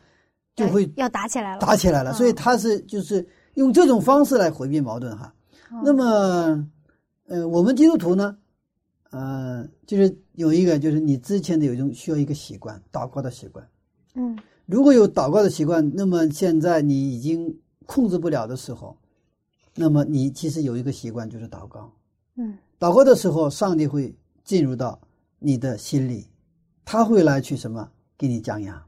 [0.67, 1.59] 就会要要打起来了。
[1.59, 5.33] 打起来了，嗯所以他是就是用这种方式来回避矛盾哈。
[5.71, 6.67] 哦那么，
[7.27, 8.37] 呃，我们基督徒呢，
[9.11, 13.67] 呃，就是有一个就是你之前的有一种需要一个习惯，祷告的习惯。
[14.15, 18.95] 嗯如果有祷告的习惯，那么现在你已经控制不了的时候，
[19.75, 21.91] 那么你其实有一个习惯就是祷告。
[22.35, 24.99] 嗯祷告的时候，上帝会进入到
[25.39, 26.27] 你的心里，
[26.85, 28.81] 他会来去什么给你讲养，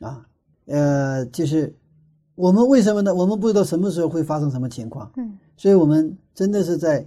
[0.00, 0.26] 啊，
[0.68, 1.74] 呃，就是
[2.34, 3.14] 我们为什么呢？
[3.14, 7.04] 我们不知道什么时候会发生什么情况，嗯所以我们真的是在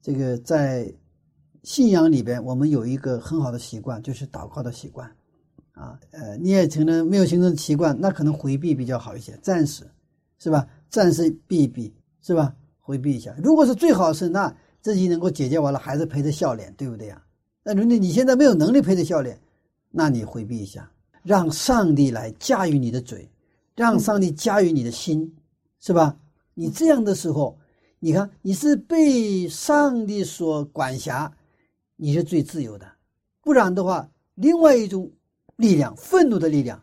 [0.00, 0.92] 这个在
[1.64, 5.10] 信仰里边，我们有一个很好的习惯，就是祷告的习惯，
[5.72, 9.84] 啊，呃，你也可能没有形成习惯，那可能回避比较好一些，暂时，
[10.38, 10.66] 是吧？
[10.88, 12.54] 暂时避一避，是吧？
[12.78, 13.34] 回避一下。
[13.42, 17.20] 如果是最好是那自己能够解决完了，还是陪着笑脸，对不对呀？
[17.64, 19.38] 那如果你现在没有能力陪着笑脸，
[19.90, 20.90] 那你回避一下，
[21.28, 23.28] 让上帝来驾驭你的嘴，
[23.76, 25.30] 让上帝驾驭你的心，
[25.78, 26.16] 是吧？
[26.54, 27.58] 你这样的时候，
[27.98, 31.30] 你看你是被上帝所管辖，
[31.96, 32.90] 你是最自由的。
[33.42, 35.10] 不然的话，另外一种
[35.56, 36.82] 力量，愤怒的力量，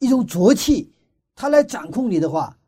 [0.00, 0.90] 一种浊气，
[1.36, 2.58] 它来掌控你的话，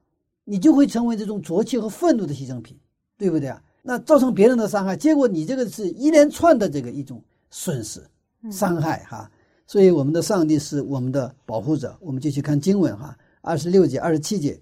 [0.44, 2.78] 你就会成为这种浊气和愤怒的牺牲品，
[3.18, 3.60] 对不对啊？
[3.82, 8.00] 那造成别人的伤害，结果你这个是一连串的这个一种损失、
[8.52, 9.28] 伤害哈。
[9.66, 11.96] 所以我们的上帝是我们的保护者。
[12.00, 14.60] 我们继续看经文哈，二十六节、二十七节。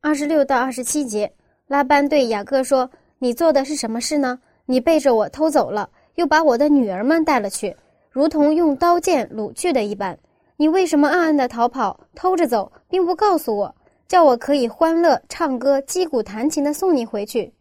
[0.00, 1.32] 二十六到二十七节，
[1.66, 4.38] 拉班对雅各说：“你做的是什么事呢？
[4.66, 7.74] 你背着我偷走了，又把我的女儿们带了去，
[8.10, 10.18] 如同用刀剑掳去的一般。
[10.56, 13.74] 你为什么暗暗的逃跑，偷着走，并不告诉我，
[14.06, 17.52] 叫我可以欢乐唱歌、击鼓弹琴的送你回去？”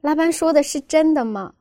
[0.00, 1.52] 拉班说的是真的吗？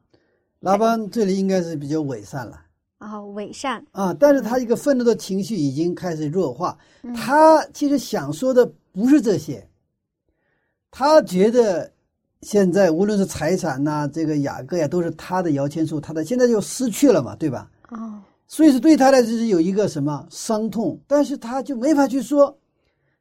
[0.62, 2.60] 拉班这里应该是比较伪善了
[3.02, 3.84] 啊、伪善。
[3.92, 6.78] 啊，但是他一个愤怒的情绪已经开始弱化。
[7.16, 9.68] 他其实想说的不是这些，
[10.92, 11.92] 他觉得
[12.42, 17.70] 现在无论是财产呐、这个雅各呀，都是他的摇钱树，他的现在就失去了嘛，对吧？
[17.90, 22.56] 哦，所以是对他来说是有一个什么伤痛，但是他就没法去说，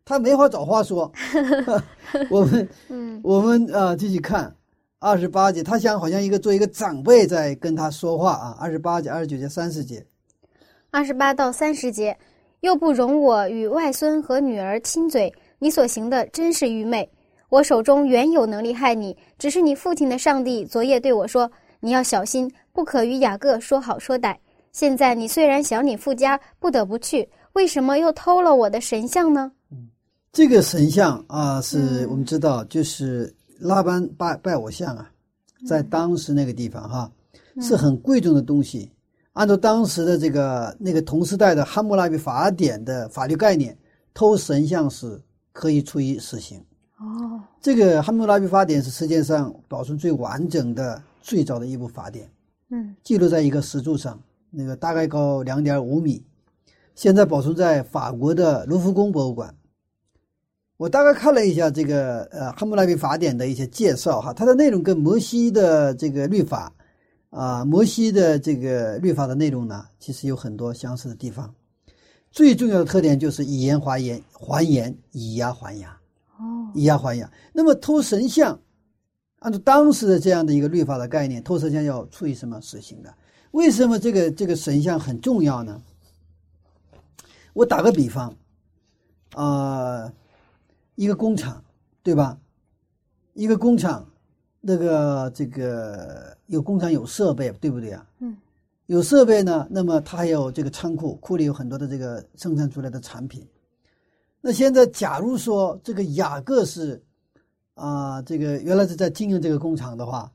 [0.05, 1.11] 他没法找话说。
[2.29, 4.55] 我们嗯我们啊，继续看
[5.03, 8.57] 二十八节，他像好像一个做一个长辈在跟他说话啊。
[8.61, 10.05] 二十八节、二十九节、三十节，
[10.91, 12.15] 二十八到三十节，
[12.61, 17.11] 又不容我与外孙和女儿亲嘴，你所行的真是愚昧。
[17.49, 24.37] 我手中原有能力害你，只是你父亲的上帝昨夜对我说：“你要小心，不可与雅各说好说歹。”
[24.71, 29.51] 现在你虽然想你父家，不得不去，为什么又偷了我的神像呢？
[30.31, 35.11] 这个神像啊，是嗯我们知道，就是拉班拜拜偶像啊，
[35.67, 37.11] 在当时那个地方哈、
[37.61, 38.91] 是很贵重的东西。
[39.35, 43.77] 按照当时的这个那个同时代的汉谟拉比法典的法律概念，
[44.13, 45.21] 偷神像是
[45.53, 46.59] 可以处以死刑。
[46.99, 52.29] 哦，这个汉谟拉比法典是世界上保存最完整的、最早的一部法典，
[52.71, 56.23] 嗯记录在一个石柱上，那个大概高两点五米，
[56.95, 59.55] 现在保存在法国的卢浮宫博物馆。
[60.81, 66.73] 我大概看了一下这个呃《汉谟拉比法典》的一些介绍哈，它的内容跟摩西的这个律法
[67.29, 71.55] 啊、摩西的这个律法的内容呢，其实有很多相似的地方。
[72.31, 75.95] 最重要的特点就是以言还言，还言以牙还牙。
[76.39, 77.31] 哦，以牙还牙。
[77.53, 78.59] 那么偷神像，
[79.41, 83.13] 按照当时的这样的一个律法的概念，偷神像要处以什么死刑的？
[83.51, 85.79] 为什么这个这个神像很重要呢？
[87.53, 88.35] 我打个比方，
[89.35, 90.11] 啊、
[91.01, 91.65] 一个工厂，
[92.03, 92.39] 对吧？
[93.33, 94.07] 一个工厂，
[94.61, 98.07] 那个这个有工厂有设备，对不对啊？
[98.19, 98.37] 嗯。
[98.85, 103.49] 有设备呢，那么它还有这个仓库，库里有很多的这个生产出来的产品。
[104.43, 107.03] 那现在，假如说这个雅各是
[107.77, 110.31] 啊、这个原来是在经营这个工厂的话，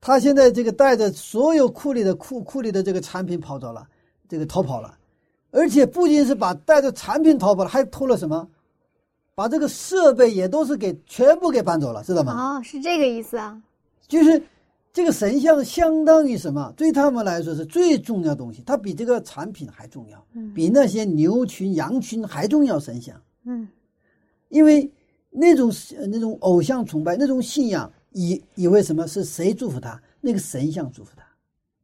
[0.00, 3.86] 他现在这个带着所有库里的库库里的这个产品跑走了，
[4.26, 4.96] 这个逃跑了，
[5.50, 8.48] 而且不仅是把带着产品逃跑了，还偷了什么？
[9.34, 12.58] 把这个设备也都是给全部给搬走了，知道吗？
[12.58, 13.60] 哦，是这个意思啊。
[14.06, 14.42] 就是
[14.92, 16.72] 这个神像相当于什么？
[16.76, 22.78] 对他们来说是最重要的东西，它比这个产品还重要，嗯比那些牛群、羊群还重要。
[22.78, 23.66] 神像，嗯
[24.48, 24.90] 因为
[25.30, 29.98] 那种呃那种偶像崇拜、那种信仰，以以为什么是谁祝福他？
[30.20, 31.24] 那个神像祝福他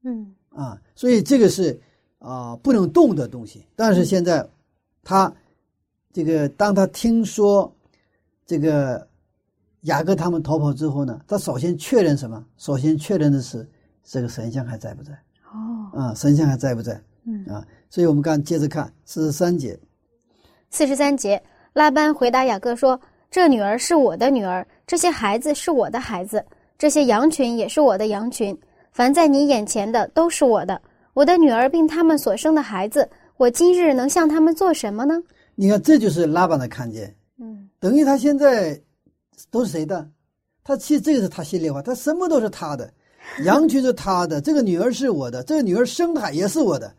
[0.02, 1.80] 嗯啊，所以这个是
[2.18, 3.64] 啊、不能动的东西。
[3.74, 4.46] 但是现在
[5.02, 5.32] 他
[6.12, 7.72] 这个当他听说
[8.46, 9.06] 这个
[9.82, 12.44] 雅各他们逃跑之后呢，他首先确认什么？
[12.56, 13.68] 首先确认的是
[14.04, 15.12] 这个神像还在不在
[15.52, 16.14] 哦啊？
[16.14, 17.44] 神像还在不在嗯。
[17.46, 17.66] 啊？
[17.90, 19.78] 所以我们刚接着看四十三节，
[20.70, 21.42] 四十三节，
[21.72, 23.00] 拉班回答雅各说
[23.30, 26.44] ：“这女儿是我的女儿，这些孩子是我的孩子，
[26.76, 28.54] 这些羊群也是我的羊群。
[28.92, 30.80] 凡在你眼前的都是我的。
[31.14, 35.18] 我的女儿并他们所生的孩子，我今日能向他们做什么呢
[35.60, 38.80] 你看这就是拉班的看见，？”嗯等于他现在
[39.50, 40.08] 都是谁的？
[40.62, 42.92] 他其实这个是他心里话，他什么都是他的，
[43.44, 46.94] 羊群是他的，这个女儿是我的，这个女儿生的也是我的。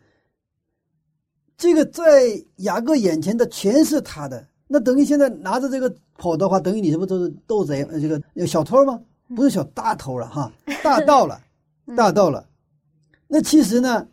[1.56, 2.22] 这个在
[2.56, 7.82] 雅各眼前的全是他的，那等于现在拿着这个跑的话，等于你这不都是斗贼？
[7.84, 9.00] 呃，这个有小偷吗？
[9.34, 10.52] 不是小大偷了哈，
[10.84, 11.40] 大盗了，
[11.96, 12.46] 大盗了。
[13.26, 14.06] 那其实呢，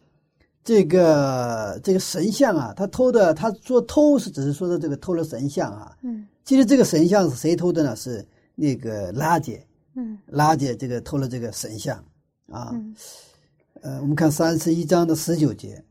[0.67, 7.95] 这个这个神像啊，他偷的，他说偷是只是说的这个偷了神像啊，嗯其实这个神像是谁偷的呢？
[7.95, 9.65] 是那个拉姐，
[9.95, 11.95] 嗯拉姐这个偷了这个神像
[12.51, 12.71] 啊。
[12.73, 12.93] 嗯
[13.81, 15.81] 呃，我们看三十一章的十九节，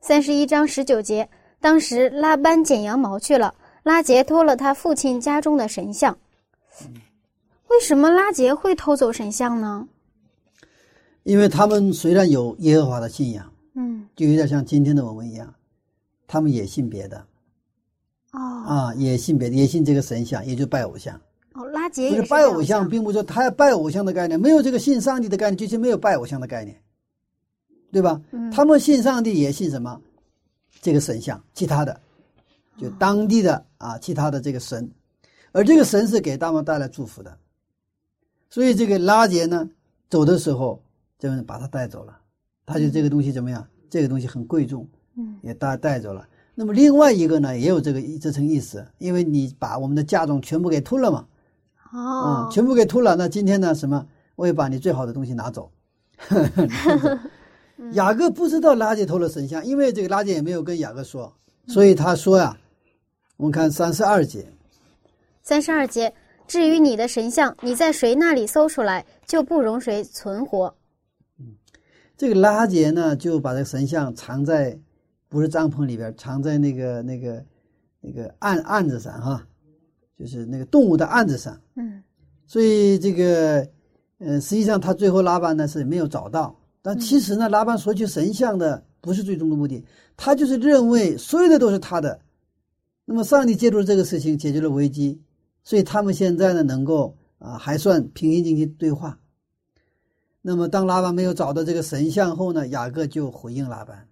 [0.00, 1.28] 三十一章十九节，
[1.60, 6.16] 当时拉班剪羊毛去了，拉杰偷了他父亲家中的神像。
[7.68, 9.86] 为什么拉杰会偷走神像呢？
[11.24, 13.57] 因为他们虽然有耶和华的信仰，嗯
[14.18, 15.54] 就有点像今天的我们一样，
[16.26, 17.24] 他们也信别的
[18.32, 21.14] 哦啊，也信别的，也信这个神像，也就拜偶像。
[21.52, 26.76] 哦，拉杰也是拜偶像像，，并不是说他拜偶像的概念，没有这个信上帝的概念，就是没有拜偶像的概念，
[27.92, 28.20] 对吧？
[28.32, 30.00] 嗯他们信上帝也信什么？
[30.80, 32.00] 这个神像，其他的，
[32.76, 34.90] 就当地的啊，其他的这个神，
[35.52, 37.38] 而这个神是给他们带来祝福的，
[38.50, 39.70] 所以这个拉杰呢，
[40.10, 40.82] 走的时候
[41.20, 42.18] 就把他带走了，
[42.66, 43.64] 他就这个东西怎么样？
[43.90, 44.86] 这个东西很贵重，
[45.16, 46.26] 嗯也带带走了。
[46.54, 51.26] 那么另外一个呢，也有这个这层意思，因为你把我们的嫁妆全部给吞了嘛，
[51.90, 53.14] 啊、哦，全部给吐了。
[53.16, 53.74] 那今天呢？
[53.74, 54.06] 什么？
[54.34, 55.70] 我也把你最好的东西拿走。
[57.92, 61.32] 雅各不知道拉杰偷了神像，因为这个拉杰也没有跟雅各说，
[61.68, 62.56] 所以他说呀、
[63.36, 64.44] 我们看三十二节，
[65.44, 66.12] 三十二节，
[66.48, 70.74] 至于你的神像，你在谁那里搜出来，就不容谁存活。
[72.18, 74.76] 这个拉杰呢就把这个神像藏在
[75.28, 77.44] 不是帐篷里边，藏在那个那个
[78.00, 79.46] 那个案案子上哈，
[80.18, 81.58] 就是那个动物的案子上。
[81.76, 82.02] 嗯
[82.44, 83.68] 所以这个，
[84.18, 89.84] 呃，实际上他最后拉班呢是没有找到，但其实呢，拉班索取神像的不是最终的目的，
[90.16, 92.18] 他就是认为所有的都是他的。
[93.04, 95.20] 那么上帝借助这个事情解决了危机，
[95.62, 99.18] 所以他们现在呢能够啊还算平心静气对话。
[100.42, 104.06] 那么当拉班没有找到这个神像后呢，雅各就回应拉班。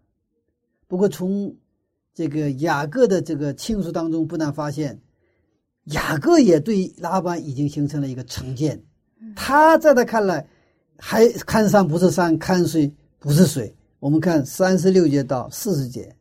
[0.87, 1.55] 不过从
[2.15, 5.01] 这个雅各的这个倾诉当中，不难发现。
[5.93, 8.83] 雅各也对拉班已经形成了一个成见，
[9.37, 10.45] 他在他看来，
[10.99, 13.73] 还看山不是山，看水不是水。
[14.01, 16.13] 我们看三十六节到四十节，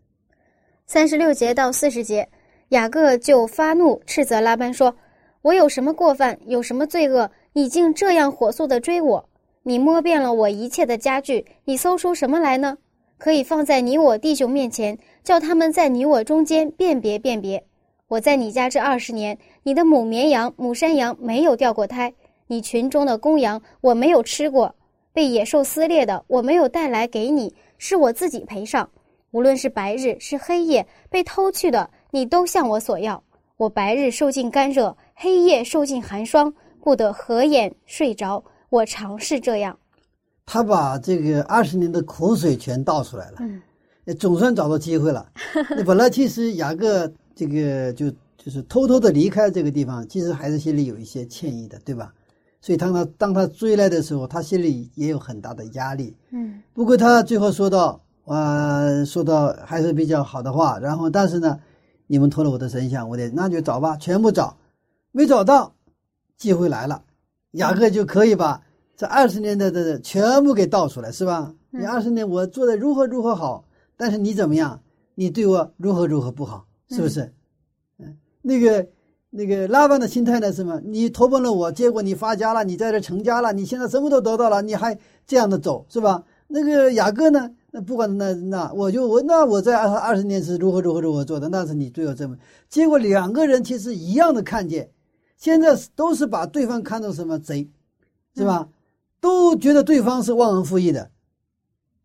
[0.85, 2.29] 三十六节到四十节，
[2.69, 4.95] 雅各就发怒，斥责拉班说
[5.41, 9.27] ：“我有什么过犯，有什么罪恶，你竟这样火速的追我？
[9.67, 12.77] 你摸遍了我一切的家具，你搜出什么来呢？
[13.17, 17.63] 可以放在你我弟兄面前，叫他们在你我中间辨别辨别。
[18.07, 22.13] 我在你家这二十年，你的母绵羊、母山羊没有掉过胎，
[22.45, 24.75] 你群中的公羊我没有吃过，
[25.11, 28.87] 被野兽撕裂的我没有带来给你，是我自己赔上。”
[29.33, 33.23] 无论是白日是黑夜，被偷去的，你都向我索要。
[33.57, 36.53] 我白日受尽干热，黑夜受尽寒霜，
[36.83, 38.43] 不得合眼睡着。
[38.75, 39.77] 我尝试这样。
[40.45, 43.61] 他把这个二十年的苦水全倒出来了，嗯
[44.19, 45.25] 总算找到机会了。
[45.71, 52.13] 那本来其实雅各这个就就是偷偷的离开这个地方，其实还是心里有一些歉意的，对吧？
[52.61, 56.15] 所以当他当他追来的时候，他心里也有很大的压力。
[56.31, 60.77] 嗯不过他最后说到，呃，说到还是比较好的话。
[60.79, 61.57] 然后，但是呢，
[62.07, 64.57] 你们偷了我的神像，我得那就找吧，全部找，
[65.11, 65.73] 没找到，
[66.37, 67.01] 机会来了，
[67.53, 68.61] 雅各就可以把
[68.97, 71.53] 这二十年的的全部给倒出来，是吧？
[71.71, 73.65] 嗯你二十年我做的如何如何好，
[73.97, 74.81] 但是你怎么样？
[75.15, 77.33] 你对我如何如何不好，是不是？
[77.99, 78.87] 嗯，那个
[79.29, 80.47] 那个拉班的心态呢？
[80.47, 80.79] 是什么？
[80.85, 86.23] 你投奔了我，结果你发家了，你在这成家了，你现在什么都得到了，你还这样的走，是吧？
[86.47, 87.51] 那个雅各呢？
[87.71, 92.37] 那不管那那，我就我那我在二二十年是如何如何如何做的，那是你对我这么。
[92.69, 94.89] 结果两个人其实一样的看见，
[95.35, 97.69] 现在都是把对方看成什么贼，
[98.33, 98.69] 是吧？
[99.25, 101.09] 都觉得对方是忘恩负义的，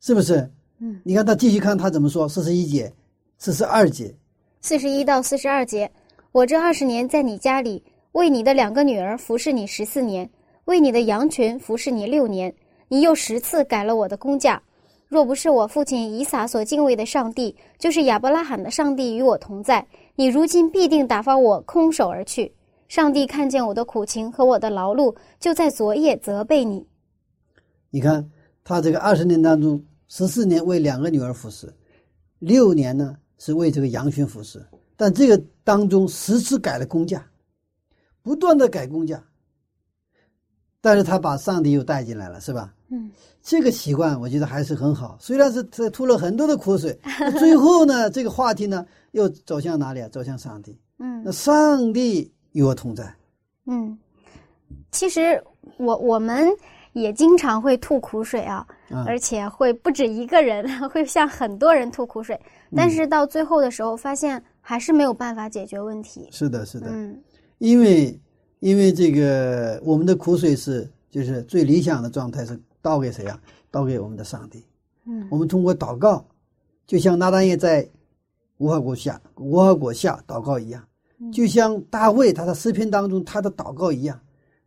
[0.00, 0.50] 是不是？
[0.78, 2.90] 嗯，你看他继续看他怎么说，四十一节，
[3.36, 4.16] 四十二节，
[4.62, 5.90] 四十一到四十二节，
[6.32, 10.30] 我这二十年在你家里，为你的两个女儿服侍你十四年，
[10.64, 12.54] 为你的羊群服侍你六年，
[12.88, 14.62] 你又十次改了我的工价。
[15.06, 22.50] 若不是我父亲以撒所敬畏的上帝，就是亚伯拉罕的上帝与我同在，你如今必定打发我空手而去。
[22.88, 26.86] 上帝看见我的苦情和我的劳碌，就在昨夜责备你。
[27.90, 28.28] 你看
[28.64, 31.72] 他这个二十年当中，十四年为两个女儿服侍，
[32.38, 34.64] 六年呢是为这个羊群服侍，
[34.96, 37.24] 但这个当中十次改了工价，
[38.22, 39.22] 不断的改工价，
[40.80, 42.74] 但是他把上帝又带进来了，是吧？
[42.88, 43.10] 嗯
[43.42, 46.98] 这个习惯我觉得还是很好，虽然是他吐了很多的苦水，
[47.38, 50.08] 最后呢，这个话题呢又走向哪里啊？
[50.08, 50.78] 走向上帝。
[50.98, 53.14] 嗯那上帝与我同在，
[53.64, 53.98] 嗯，
[54.92, 55.42] 其实
[55.78, 56.46] 我我们
[57.00, 62.38] 也经常会吐苦水啊，啊而且会不止一个人， 会向很多人吐苦水，
[62.76, 66.28] 但是到最后的时候，发现还是没有办法解决问题。
[66.30, 66.88] 是的，是的。
[66.90, 67.18] 嗯
[67.58, 68.18] 因为
[68.60, 73.38] 因为这个我们的苦水是就是最理想的状态是倒给谁啊？
[73.70, 74.64] 倒给我们的上帝。
[75.06, 76.24] 嗯我们通过祷告，
[76.86, 77.86] 就像拿单叶在
[78.58, 80.82] 无花果下无花果下祷告一样，
[81.32, 84.18] 就像大卫他的诗篇当中他的祷告一样。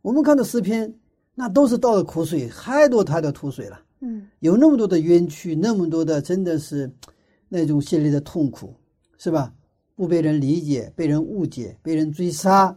[0.02, 0.92] 我们看到诗篇，
[1.34, 4.26] 那都是倒的苦水，太多太多苦水了，嗯。
[4.40, 6.90] 有那么多的冤屈，那么多的真的是
[7.48, 8.74] 那种心里的痛苦，
[9.18, 9.52] 是吧？
[9.96, 12.76] 不被人理解，被人误解，被人追杀，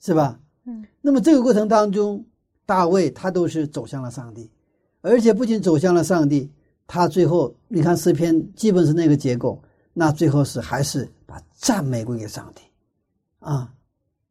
[0.00, 0.40] 是吧？
[0.64, 0.84] 嗯。
[1.00, 2.24] 那么这个过程当中，
[2.66, 4.50] 大卫他都是走向了上帝，
[5.00, 6.50] 而且不仅走向了上帝，
[6.86, 9.60] 他最后你看诗篇基本是那个结构，
[9.94, 12.62] 那最后是还是把赞美归给上帝，
[13.40, 13.72] 啊，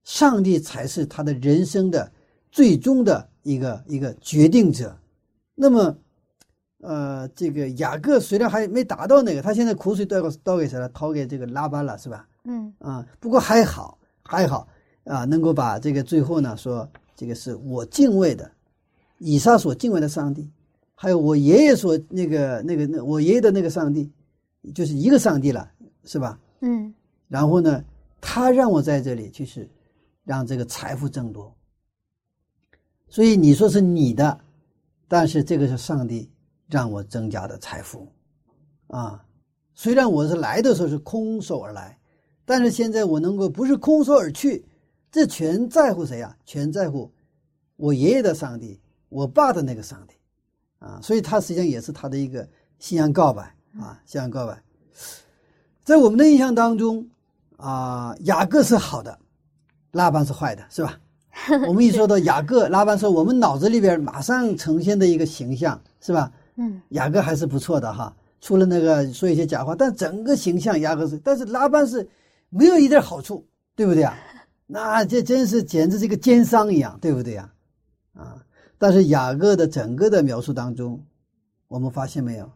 [0.03, 2.11] 上帝才是他的人生的
[2.57, 4.97] 最终的一个一个决定者。
[5.53, 5.95] 那么，
[6.81, 10.89] 呃，这个雅各虽然还没达到那个，他现在苦水倒给倒给谁了？
[10.89, 12.27] 掏给这个拉班了，是吧？
[12.45, 14.67] 嗯啊，不过还好，还好
[15.03, 18.49] 啊，能够把这个最后呢说，这个是我敬畏的，
[19.19, 20.49] 以撒所敬畏的上帝，
[20.95, 24.11] 还有我爷爷所那个那个那我爷爷的那个上帝，
[24.73, 25.69] 就是一个上帝了，
[26.05, 26.39] 是吧？
[26.61, 26.91] 嗯
[27.27, 27.83] 然后呢，
[28.19, 29.69] 他让我在这里，就是
[30.23, 31.53] 让这个财富增多。
[33.09, 34.39] 所以你说是你的，
[35.07, 36.29] 但是这个是上帝
[36.69, 38.07] 让我增加的财富，
[38.87, 39.23] 啊，
[39.73, 41.97] 虽然我是来的时候是空手而来，
[42.45, 44.65] 但是现在我能够不是空手而去，
[45.11, 46.35] 这全在乎谁啊？
[46.45, 47.11] 全在乎
[47.77, 48.79] 我爷爷的上帝，
[49.09, 50.15] 我爸的那个上帝，
[50.79, 52.47] 啊，所以他实际上也是他的一个
[52.79, 53.43] 信仰告白
[53.79, 54.61] 啊，信仰告白。
[55.83, 57.07] 在我们的印象当中，
[57.55, 59.17] 啊、雅各是好的，
[59.91, 60.99] 拉班是坏的，是吧？
[61.67, 66.31] 我们一说到雅各、拉班，说我们脑子里边马上呈现的一个形象，是吧？
[66.55, 72.07] 嗯雅各还是不错的哈，除了那个说一些假话，但整个形象雅各是，但是拉班是
[72.49, 74.17] 没有一点好处，对不对啊？
[74.65, 77.53] 那这真是简直是一个奸商一样，对不对呀？
[78.13, 78.43] 啊！
[78.79, 81.01] 但是雅各的整个的描述当中，
[81.67, 82.51] 我们发现没有，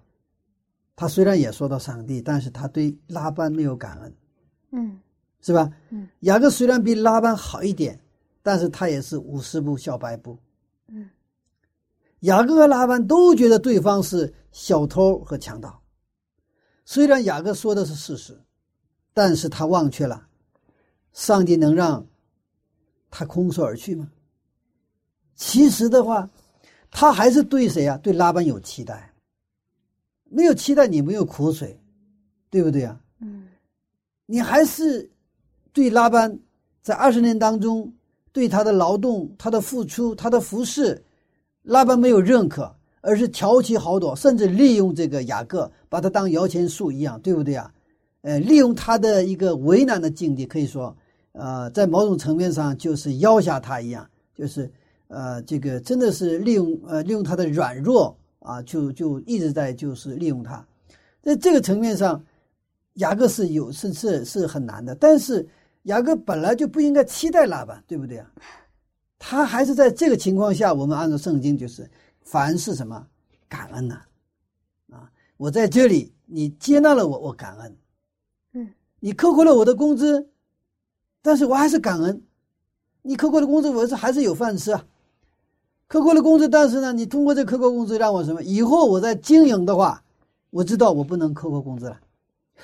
[0.96, 4.14] 他虽然也说到上帝，但是他对拉班没有感恩，
[4.72, 5.00] 嗯
[5.42, 5.72] 是吧？
[5.92, 8.00] 嗯，雅各虽然比拉班好一点，
[8.42, 10.38] 但是他也是五十步笑百步。
[10.88, 11.10] 嗯，
[12.22, 15.82] 雅各和拉班都觉得对方是小偷和强盗。
[16.86, 18.40] 虽然雅各说的是事实，
[19.14, 20.28] 但是他忘却了，
[21.14, 22.06] 上帝能让
[23.10, 24.12] 他空手而去吗？
[25.36, 26.30] 其实的话，
[26.90, 27.98] 他还是对谁啊？
[27.98, 29.14] 对拉班有期待。
[30.26, 31.80] 没有期待，你没有苦水，
[32.50, 33.02] 对不对啊？
[33.20, 33.48] 嗯
[34.26, 35.12] 你还是
[35.74, 36.40] 对拉班
[36.82, 37.94] 在二十年当中
[38.34, 41.04] 对他的劳动、他的付出、他的服饰，
[41.64, 47.72] 拉班没有认可，而是挑起好多，甚至利用这个雅各，把他当摇钱树一样，对不对啊？
[48.22, 50.96] 呃，利用他的一个为难的境地，可以说，
[51.32, 54.72] 呃，在某种层面上就是要挟他一样，就是
[55.08, 60.64] 呃，这个真的是利用呃利用他的软弱啊，就就一直在就是利用他，
[61.22, 62.24] 在这个层面上，
[62.96, 65.46] 雅各是有是是是很难的，但是
[65.84, 68.32] 雅各本来就不应该期待拉班，对不对啊？
[69.18, 71.90] 他还是在这个情况下，我们按照圣经就是。
[72.24, 73.08] 凡是什么
[73.50, 74.00] 感恩呐、
[74.92, 77.78] 啊，我在这里，你接纳了我，我感恩。
[78.54, 78.70] 嗯，
[79.00, 80.30] 你扣扣了我的工资，
[81.24, 82.24] 但是我还是感恩。
[83.02, 84.86] 你扣扣了工资，我是还是有饭吃啊。
[85.88, 88.42] 扣扣了工资，但是呢，你通过这扣扣工资让我什么？
[88.44, 90.02] 以后我在经营的话，
[90.52, 92.00] 我知道我不能扣扣工资了。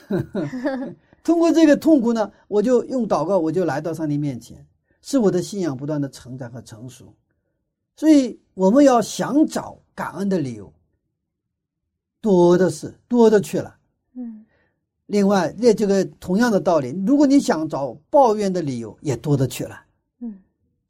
[1.28, 4.66] 通过这个痛苦呢，我就用祷告，我就来到上帝面前，
[5.02, 7.14] 是我的信仰不断的成长和成熟。
[7.98, 10.72] 所以我们要想找感恩的理由，
[12.22, 13.76] 多的是，多的去了。
[14.14, 14.46] 嗯，
[15.08, 19.78] 另外，那这个同样的道理，如果你想找抱怨的理由，也多的去了。
[20.22, 20.34] 嗯，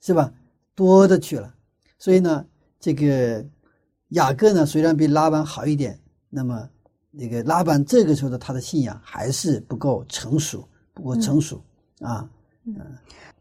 [0.02, 0.32] 是吧？
[0.76, 1.52] 多的去了。
[1.98, 2.46] 所以呢，
[2.80, 3.44] 这个
[4.10, 6.70] 雅各呢，虽然比拉班好一点，那么
[7.18, 11.62] 那个拉班这个时候的他的信仰还是不够成熟，不够成熟、
[12.02, 12.30] 啊。
[12.66, 12.76] 嗯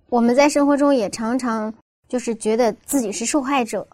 [0.09, 1.75] 我们在生活中也常常。
[2.09, 3.85] 就是觉得自己是受害者，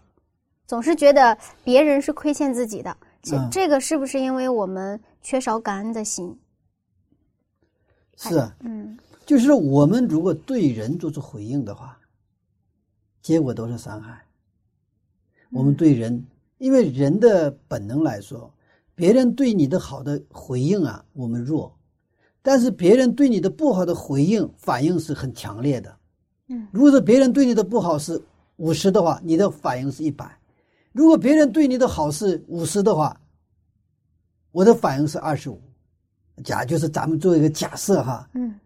[0.67, 2.95] 总是觉得别人是亏欠自己的。
[3.23, 6.39] 这这个是不是因为我们缺少感恩的心？
[8.15, 11.97] 是啊，嗯，就是我们如果对人做出回应的话，
[13.23, 14.23] 结果都是伤害。
[15.49, 16.23] 我们对人，
[16.59, 18.53] 因为人的本能来说，
[18.95, 21.71] 别人对你的好的回应啊，我们弱；
[22.41, 25.95] 但是别人对你的不好的回应，反应是很强烈的。
[26.47, 28.21] 嗯如果是别人对你的不好是
[28.57, 30.25] 五十的话，你的反应是一百；
[30.91, 33.19] 如果别人对你的好是五十的话，
[34.51, 35.59] 我的反应是二十五。
[36.43, 38.59] 假就是咱们做一个假设哈，嗯，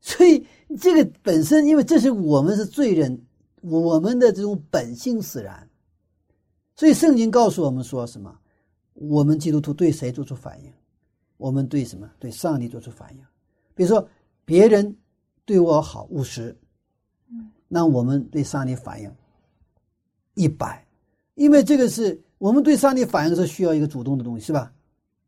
[0.00, 0.44] 所以
[0.80, 3.20] 这个本身，因为这是我们是罪人，
[3.60, 5.68] 我们的这种本性使然，
[6.74, 8.34] 所以圣经告诉我们说什么？
[8.94, 10.72] 我们基督徒对谁做出反应？
[11.36, 12.10] 我们对什么？
[12.18, 13.24] 对上帝做出反应。
[13.74, 14.08] 比如说，
[14.44, 14.96] 别人
[15.44, 16.56] 对我好五十。
[17.74, 19.10] 那我们对上帝反应
[20.34, 20.86] 一百，
[21.36, 24.70] 因为这个是我们对上帝反应是需要一个主动的东西，是吧？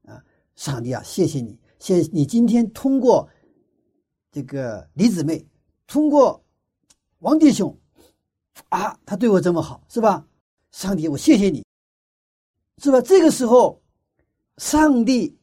[0.05, 0.23] 啊，
[0.55, 3.27] 上帝啊，谢谢你，谢你今天通过
[4.31, 5.43] 这个李姊妹，
[5.87, 6.45] 通过
[7.21, 7.75] 王弟兄
[8.69, 10.27] 啊，他对我这么好，是吧？
[10.71, 11.65] 上帝，我谢谢你，
[12.83, 13.01] 是吧？
[13.01, 13.81] 这个时候，
[14.59, 15.37] 上帝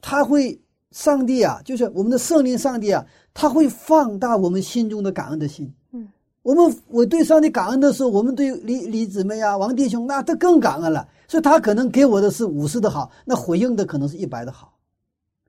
[0.00, 0.60] 他会，
[0.90, 5.72] 上帝啊，就是我们的圣灵，上帝啊，他会放大我们心中的感恩的心。
[5.92, 6.08] 嗯
[6.42, 11.06] 我们我对上帝感恩的时候，我们对李李姊妹啊、王弟兄，那他更感恩了。
[11.26, 14.78] 所以他可能给我的是五十的好，那回应的可能是一百的好，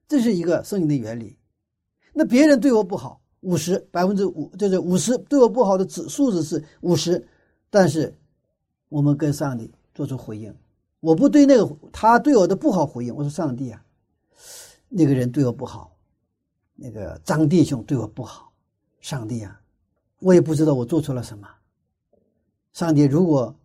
[0.10, 1.38] 这是一个圣灵的原理。
[2.12, 7.26] 那别人对我不好，五十百分之五就是五十对我不好的指数字是五十，
[7.70, 8.14] 但是
[8.90, 10.54] 我们跟上帝做出回应，
[11.00, 13.84] 我不对那个他对我的不好回应，我说上帝啊，
[14.88, 15.96] 那个人对我不好，
[16.76, 18.52] 那个张弟兄对我不好，
[19.00, 19.60] 上帝啊。
[20.20, 21.48] 我也不知道我做错了什么。
[22.74, 23.56] 上帝，如果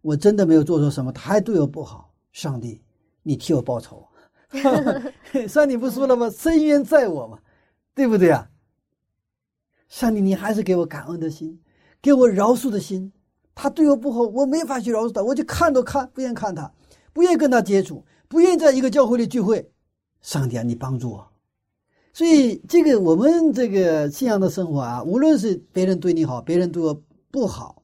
[0.00, 2.80] 我真的没有做错什么，他还对我不好，上帝，
[3.24, 4.06] 你替我报仇。
[5.48, 6.30] 上帝不说了吗？
[6.30, 7.40] 深渊在我嘛，
[7.92, 8.48] 对不对啊？
[9.88, 11.60] 上帝，你还是给我感恩的心，
[12.00, 13.12] 给我饶恕的心。
[13.52, 16.72] 他对我不好，我没法去饶恕他，我就看都看不愿看他，
[17.14, 19.70] 不愿意跟他接触，不愿意在一个教会里聚会。
[20.20, 21.26] 上帝啊，你帮助我。
[22.12, 27.82] 所以，这个我们这个信仰的生活啊，无论是别人对你好，别人对我不好，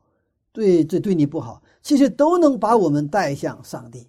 [0.52, 4.06] 对这对你不好，其实都能把我们带向上帝。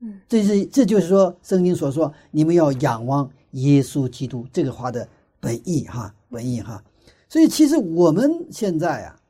[0.00, 5.08] 嗯，这是这就是说，圣经所说，你们要仰望耶稣基督这个话的
[5.40, 6.82] 本意哈，本意哈。
[7.28, 9.20] 所以，其实我们现在啊，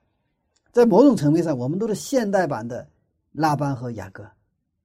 [0.73, 2.87] 在某种层面上，我们都是现代版的
[3.33, 4.25] 拉班和雅各。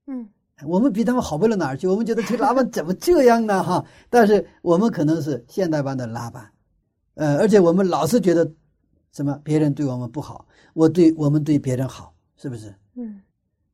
[0.07, 0.27] 嗯。
[0.65, 1.87] 我们比他们好不了哪儿去？
[1.87, 3.63] 我们觉得这拉班怎么这样呢？
[3.63, 3.85] 哈！
[4.09, 6.51] 但是我们可能是现代版的拉班，
[7.15, 8.51] 呃，而且我们老是觉得
[9.11, 12.73] 什么别人对我们不好，我对我们对别人好，是不是？
[12.95, 13.21] 嗯。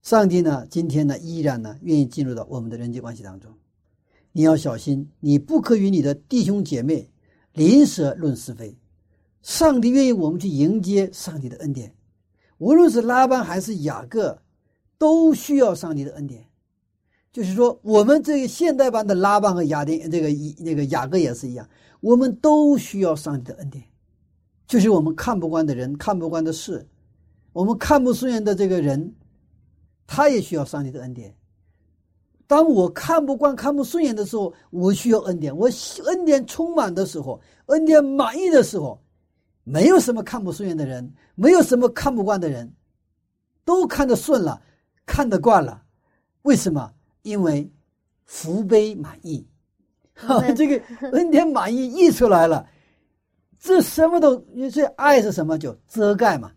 [0.02, 0.68] 上帝呢？
[0.70, 3.52] 今天呢，依然呢，愿意进入到我们的人际关系当中。
[4.32, 7.10] 你要小心，你不可与你的弟兄姐妹
[7.54, 8.78] 临舌论是非。
[9.42, 11.96] 上帝愿意我们去迎接上帝的恩典，
[12.60, 14.40] 无论是拉班还是雅各，
[14.98, 16.46] 都需要上帝的恩典。
[17.36, 21.68] 就是说，我们这个现代版的拉班和雅典，这个一那个雅各也是一样，
[22.00, 23.84] 我们都需要上帝的恩典。
[24.66, 26.88] 就是我们看不惯的人，看不惯的事，
[27.52, 29.14] 我们看不顺眼的这个人，
[30.08, 31.36] 他也需要上帝的恩典。
[32.48, 35.54] 当我看不惯、看不顺眼的时候，我需要恩典。
[35.58, 35.70] 我
[36.06, 38.98] 恩典充满的时候，恩典满意的时候，
[39.66, 42.74] 没有什么看不顺眼的人，没有什么看不惯的人，
[43.66, 44.62] 都看得顺了，
[45.06, 45.84] 看得惯了。
[46.44, 46.94] 为什么？
[47.26, 47.68] 因为
[48.24, 49.44] 福杯满溢，
[50.14, 52.68] 哈， 这个恩典满溢溢出来了，
[53.60, 54.38] 这什么都，
[54.72, 55.58] 这爱是什么？
[55.58, 56.52] 就遮盖嘛，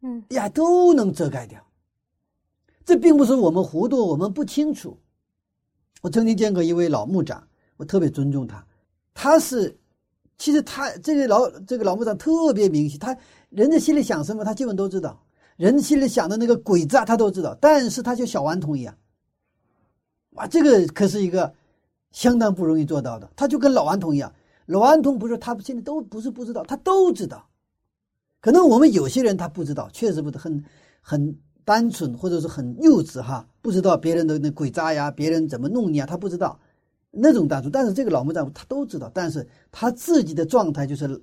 [0.00, 1.60] 嗯呀，都能遮盖掉。
[2.86, 4.98] 这并不是我们糊涂，我们不清楚。
[6.00, 7.46] 我曾经见过一位老牧长，
[7.76, 8.66] 我特别尊重他。
[9.12, 9.78] 他是，
[10.38, 13.14] 其实他这个老这个老牧长特别明显，他
[13.50, 15.22] 人的心里想什么，他基本都知道。
[15.56, 17.54] 人心里想的那个鬼子啊，他都知道。
[17.60, 18.96] 但是他就小顽童一样，
[20.34, 21.52] 哇，这个可是一个
[22.10, 23.28] 相当不容易做到的。
[23.34, 24.32] 他就跟老顽童一样，
[24.66, 27.44] 老顽童不是他现在都不是不知道，他都知道。
[28.40, 30.64] 可能我们有些人他不知道，确实不是很
[31.00, 36.58] 很单纯，或者是很幼稚哈，不知道别人的那鬼渣呀，别人怎么弄你啊，他不知道
[37.10, 37.72] 那种单纯。
[37.72, 41.18] 但是这个老木匠他都知道，但是他自己的状态就是，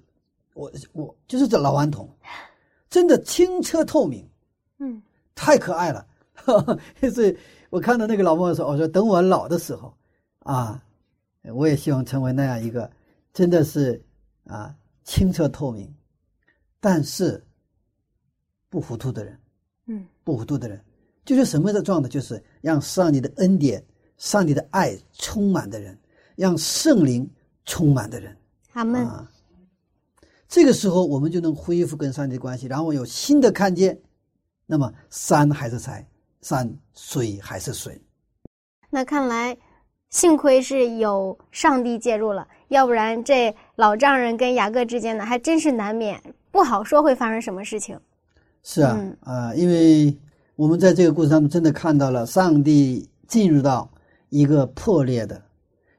[0.54, 2.10] 我我就是这老顽童，
[2.90, 4.28] 真的清澈透明，
[4.80, 5.02] 嗯
[5.36, 6.08] 太可爱了。
[7.14, 7.38] 所以
[7.72, 9.92] 我看到那个老莫说，我说等我老的时候
[10.40, 10.84] 啊，
[11.56, 12.92] 我也希望成为那样一个
[13.34, 14.00] 真的是
[14.46, 15.92] 啊清澈透明，
[16.82, 17.42] 但是
[18.70, 19.40] 不糊涂的人。
[19.88, 20.80] 嗯不糊涂的人，
[21.26, 22.08] 就是什么的状态？
[22.10, 23.84] 就是让上帝的恩典、
[24.18, 25.98] 上帝的爱充满的人，
[26.36, 27.28] 让圣灵
[27.66, 28.38] 充满的人
[28.74, 29.04] 阿门。
[29.08, 29.32] 啊。
[30.48, 33.98] 这个时候，我们就能恢复跟上帝的关系，然后有新的看见。
[34.66, 36.06] 那么，山还是山，
[36.42, 38.02] 山水还是水。
[38.90, 39.58] 那看来，
[40.10, 46.22] 幸亏是有上帝介入了，要不然这老丈人跟雅各之间呢，还真是难免
[46.52, 47.98] 不好说会发生什么事情。
[48.64, 50.14] 是啊，嗯啊，因为
[50.56, 53.90] 我们在这个故事当中真的看到了上帝进入到
[54.30, 55.42] 一个破裂的、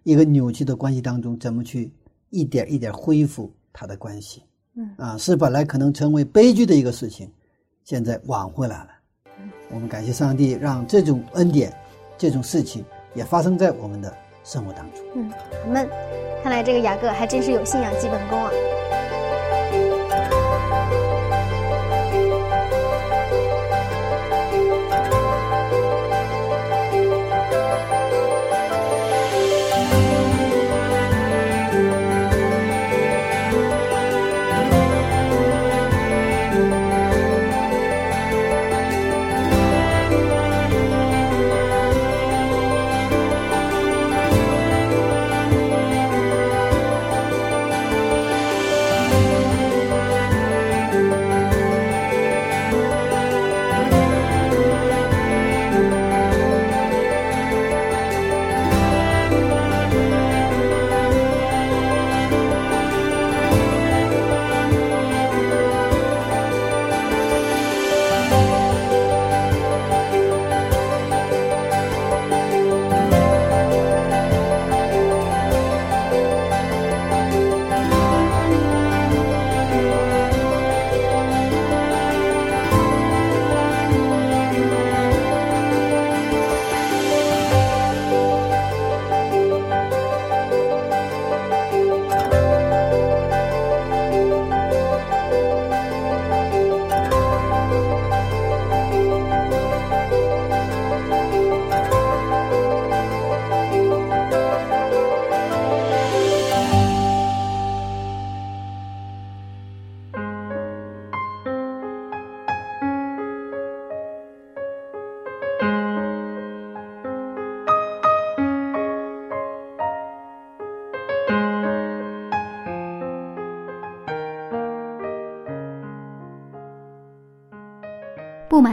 [0.03, 1.93] 一个扭曲的关系当中，怎么去
[2.31, 4.43] 一点一点恢复他的关系。
[4.75, 7.33] 嗯啊，是本来可能成为悲剧的一个事情，
[7.85, 8.91] 现在挽回来了。
[9.73, 11.73] 我们感谢上帝，让这种恩典、
[12.19, 14.15] 这种事情也发生在我们的
[14.45, 15.03] 生活当中。
[15.17, 15.89] 嗯，好闷。
[16.43, 18.51] 看来这个雅各还真是有信仰基本功啊。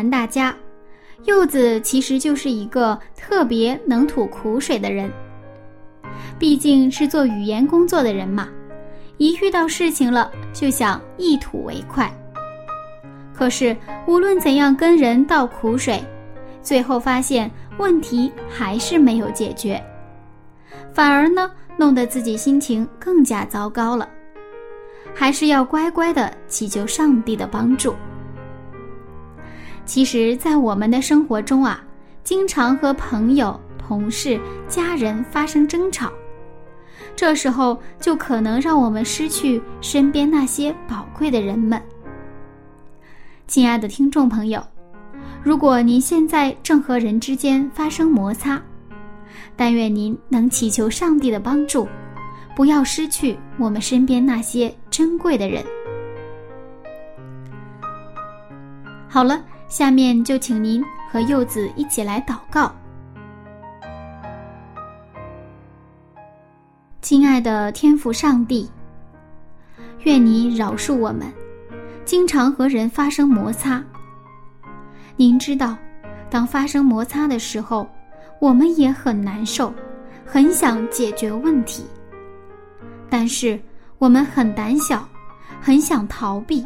[0.07, 0.55] 大家，
[1.23, 5.11] 柚子其实就是一个特别能吐苦水的人。
[6.37, 8.47] 毕竟是做语言工作的人嘛，
[9.17, 12.11] 一遇到事情了就想一吐为快。
[13.33, 13.75] 可是
[14.05, 16.03] 无论怎样跟人倒苦水，
[16.61, 19.81] 最后发现问题还是没有解决，
[20.93, 24.07] 反而呢弄得自己心情更加糟糕了。
[25.13, 27.95] 还是要乖乖的祈求上帝的帮助。
[29.89, 31.83] 其实，在我们的生活中啊，
[32.23, 36.13] 经常和朋友、同事、家人发生争吵，
[37.15, 41.81] 这时候就可能让我们失去身边那些宝贵的人们。
[43.47, 44.63] 亲爱的听众朋友，
[45.41, 48.61] 如果您现在正和人之间发生摩擦，
[49.55, 51.87] 但愿您能祈求上帝的帮助，
[52.55, 55.65] 不要失去我们身边那些珍贵的人。
[59.07, 62.73] 好了，下面就请您和柚子一起来祷告。
[67.01, 68.67] 亲爱的天父上帝，
[70.05, 71.31] 愿你饶恕我们，
[72.03, 73.81] 经常和人发生摩擦。
[75.15, 75.77] 您知道，
[76.31, 77.87] 当发生摩擦的时候，
[78.41, 79.71] 我们也很难受，
[80.25, 81.85] 很想解决问题，
[83.07, 83.59] 但是
[83.99, 85.07] 我们很胆小，
[85.61, 86.65] 很想逃避，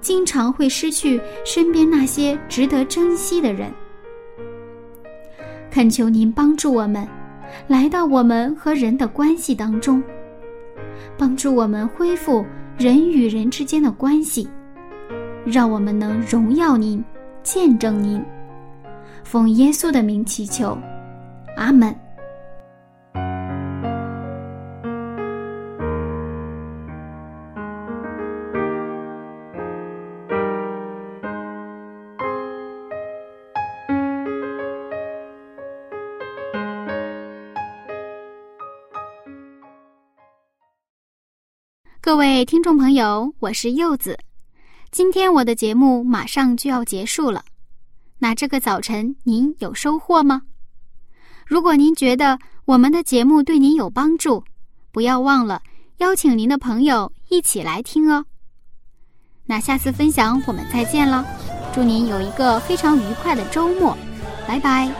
[0.00, 3.70] 经常会失去身边那些值得珍惜的人。
[5.70, 7.06] 恳求您帮助我们，
[7.68, 10.02] 来到我们和人的关系当中，
[11.16, 12.44] 帮助我们恢复
[12.76, 14.48] 人与人之间的关系，
[15.44, 17.02] 让我们能荣耀您。
[17.42, 18.22] 见证您，
[19.24, 20.76] 奉耶稣的名祈求，
[21.56, 21.94] 阿门。
[42.02, 44.18] 各位听众朋友，我是柚子。
[44.90, 47.44] 今天我的节目马上就要结束了，
[48.18, 50.40] 那这个早晨您有收获吗？
[51.44, 54.42] 如果您觉得我们的节目对您有帮助，
[54.90, 55.60] 不要忘了
[55.98, 58.24] 邀请您的朋友一起来听哦。
[59.44, 61.22] 那下次分享我们再见了，
[61.74, 63.94] 祝您有一个非常愉快的周末，
[64.48, 64.90] 拜拜。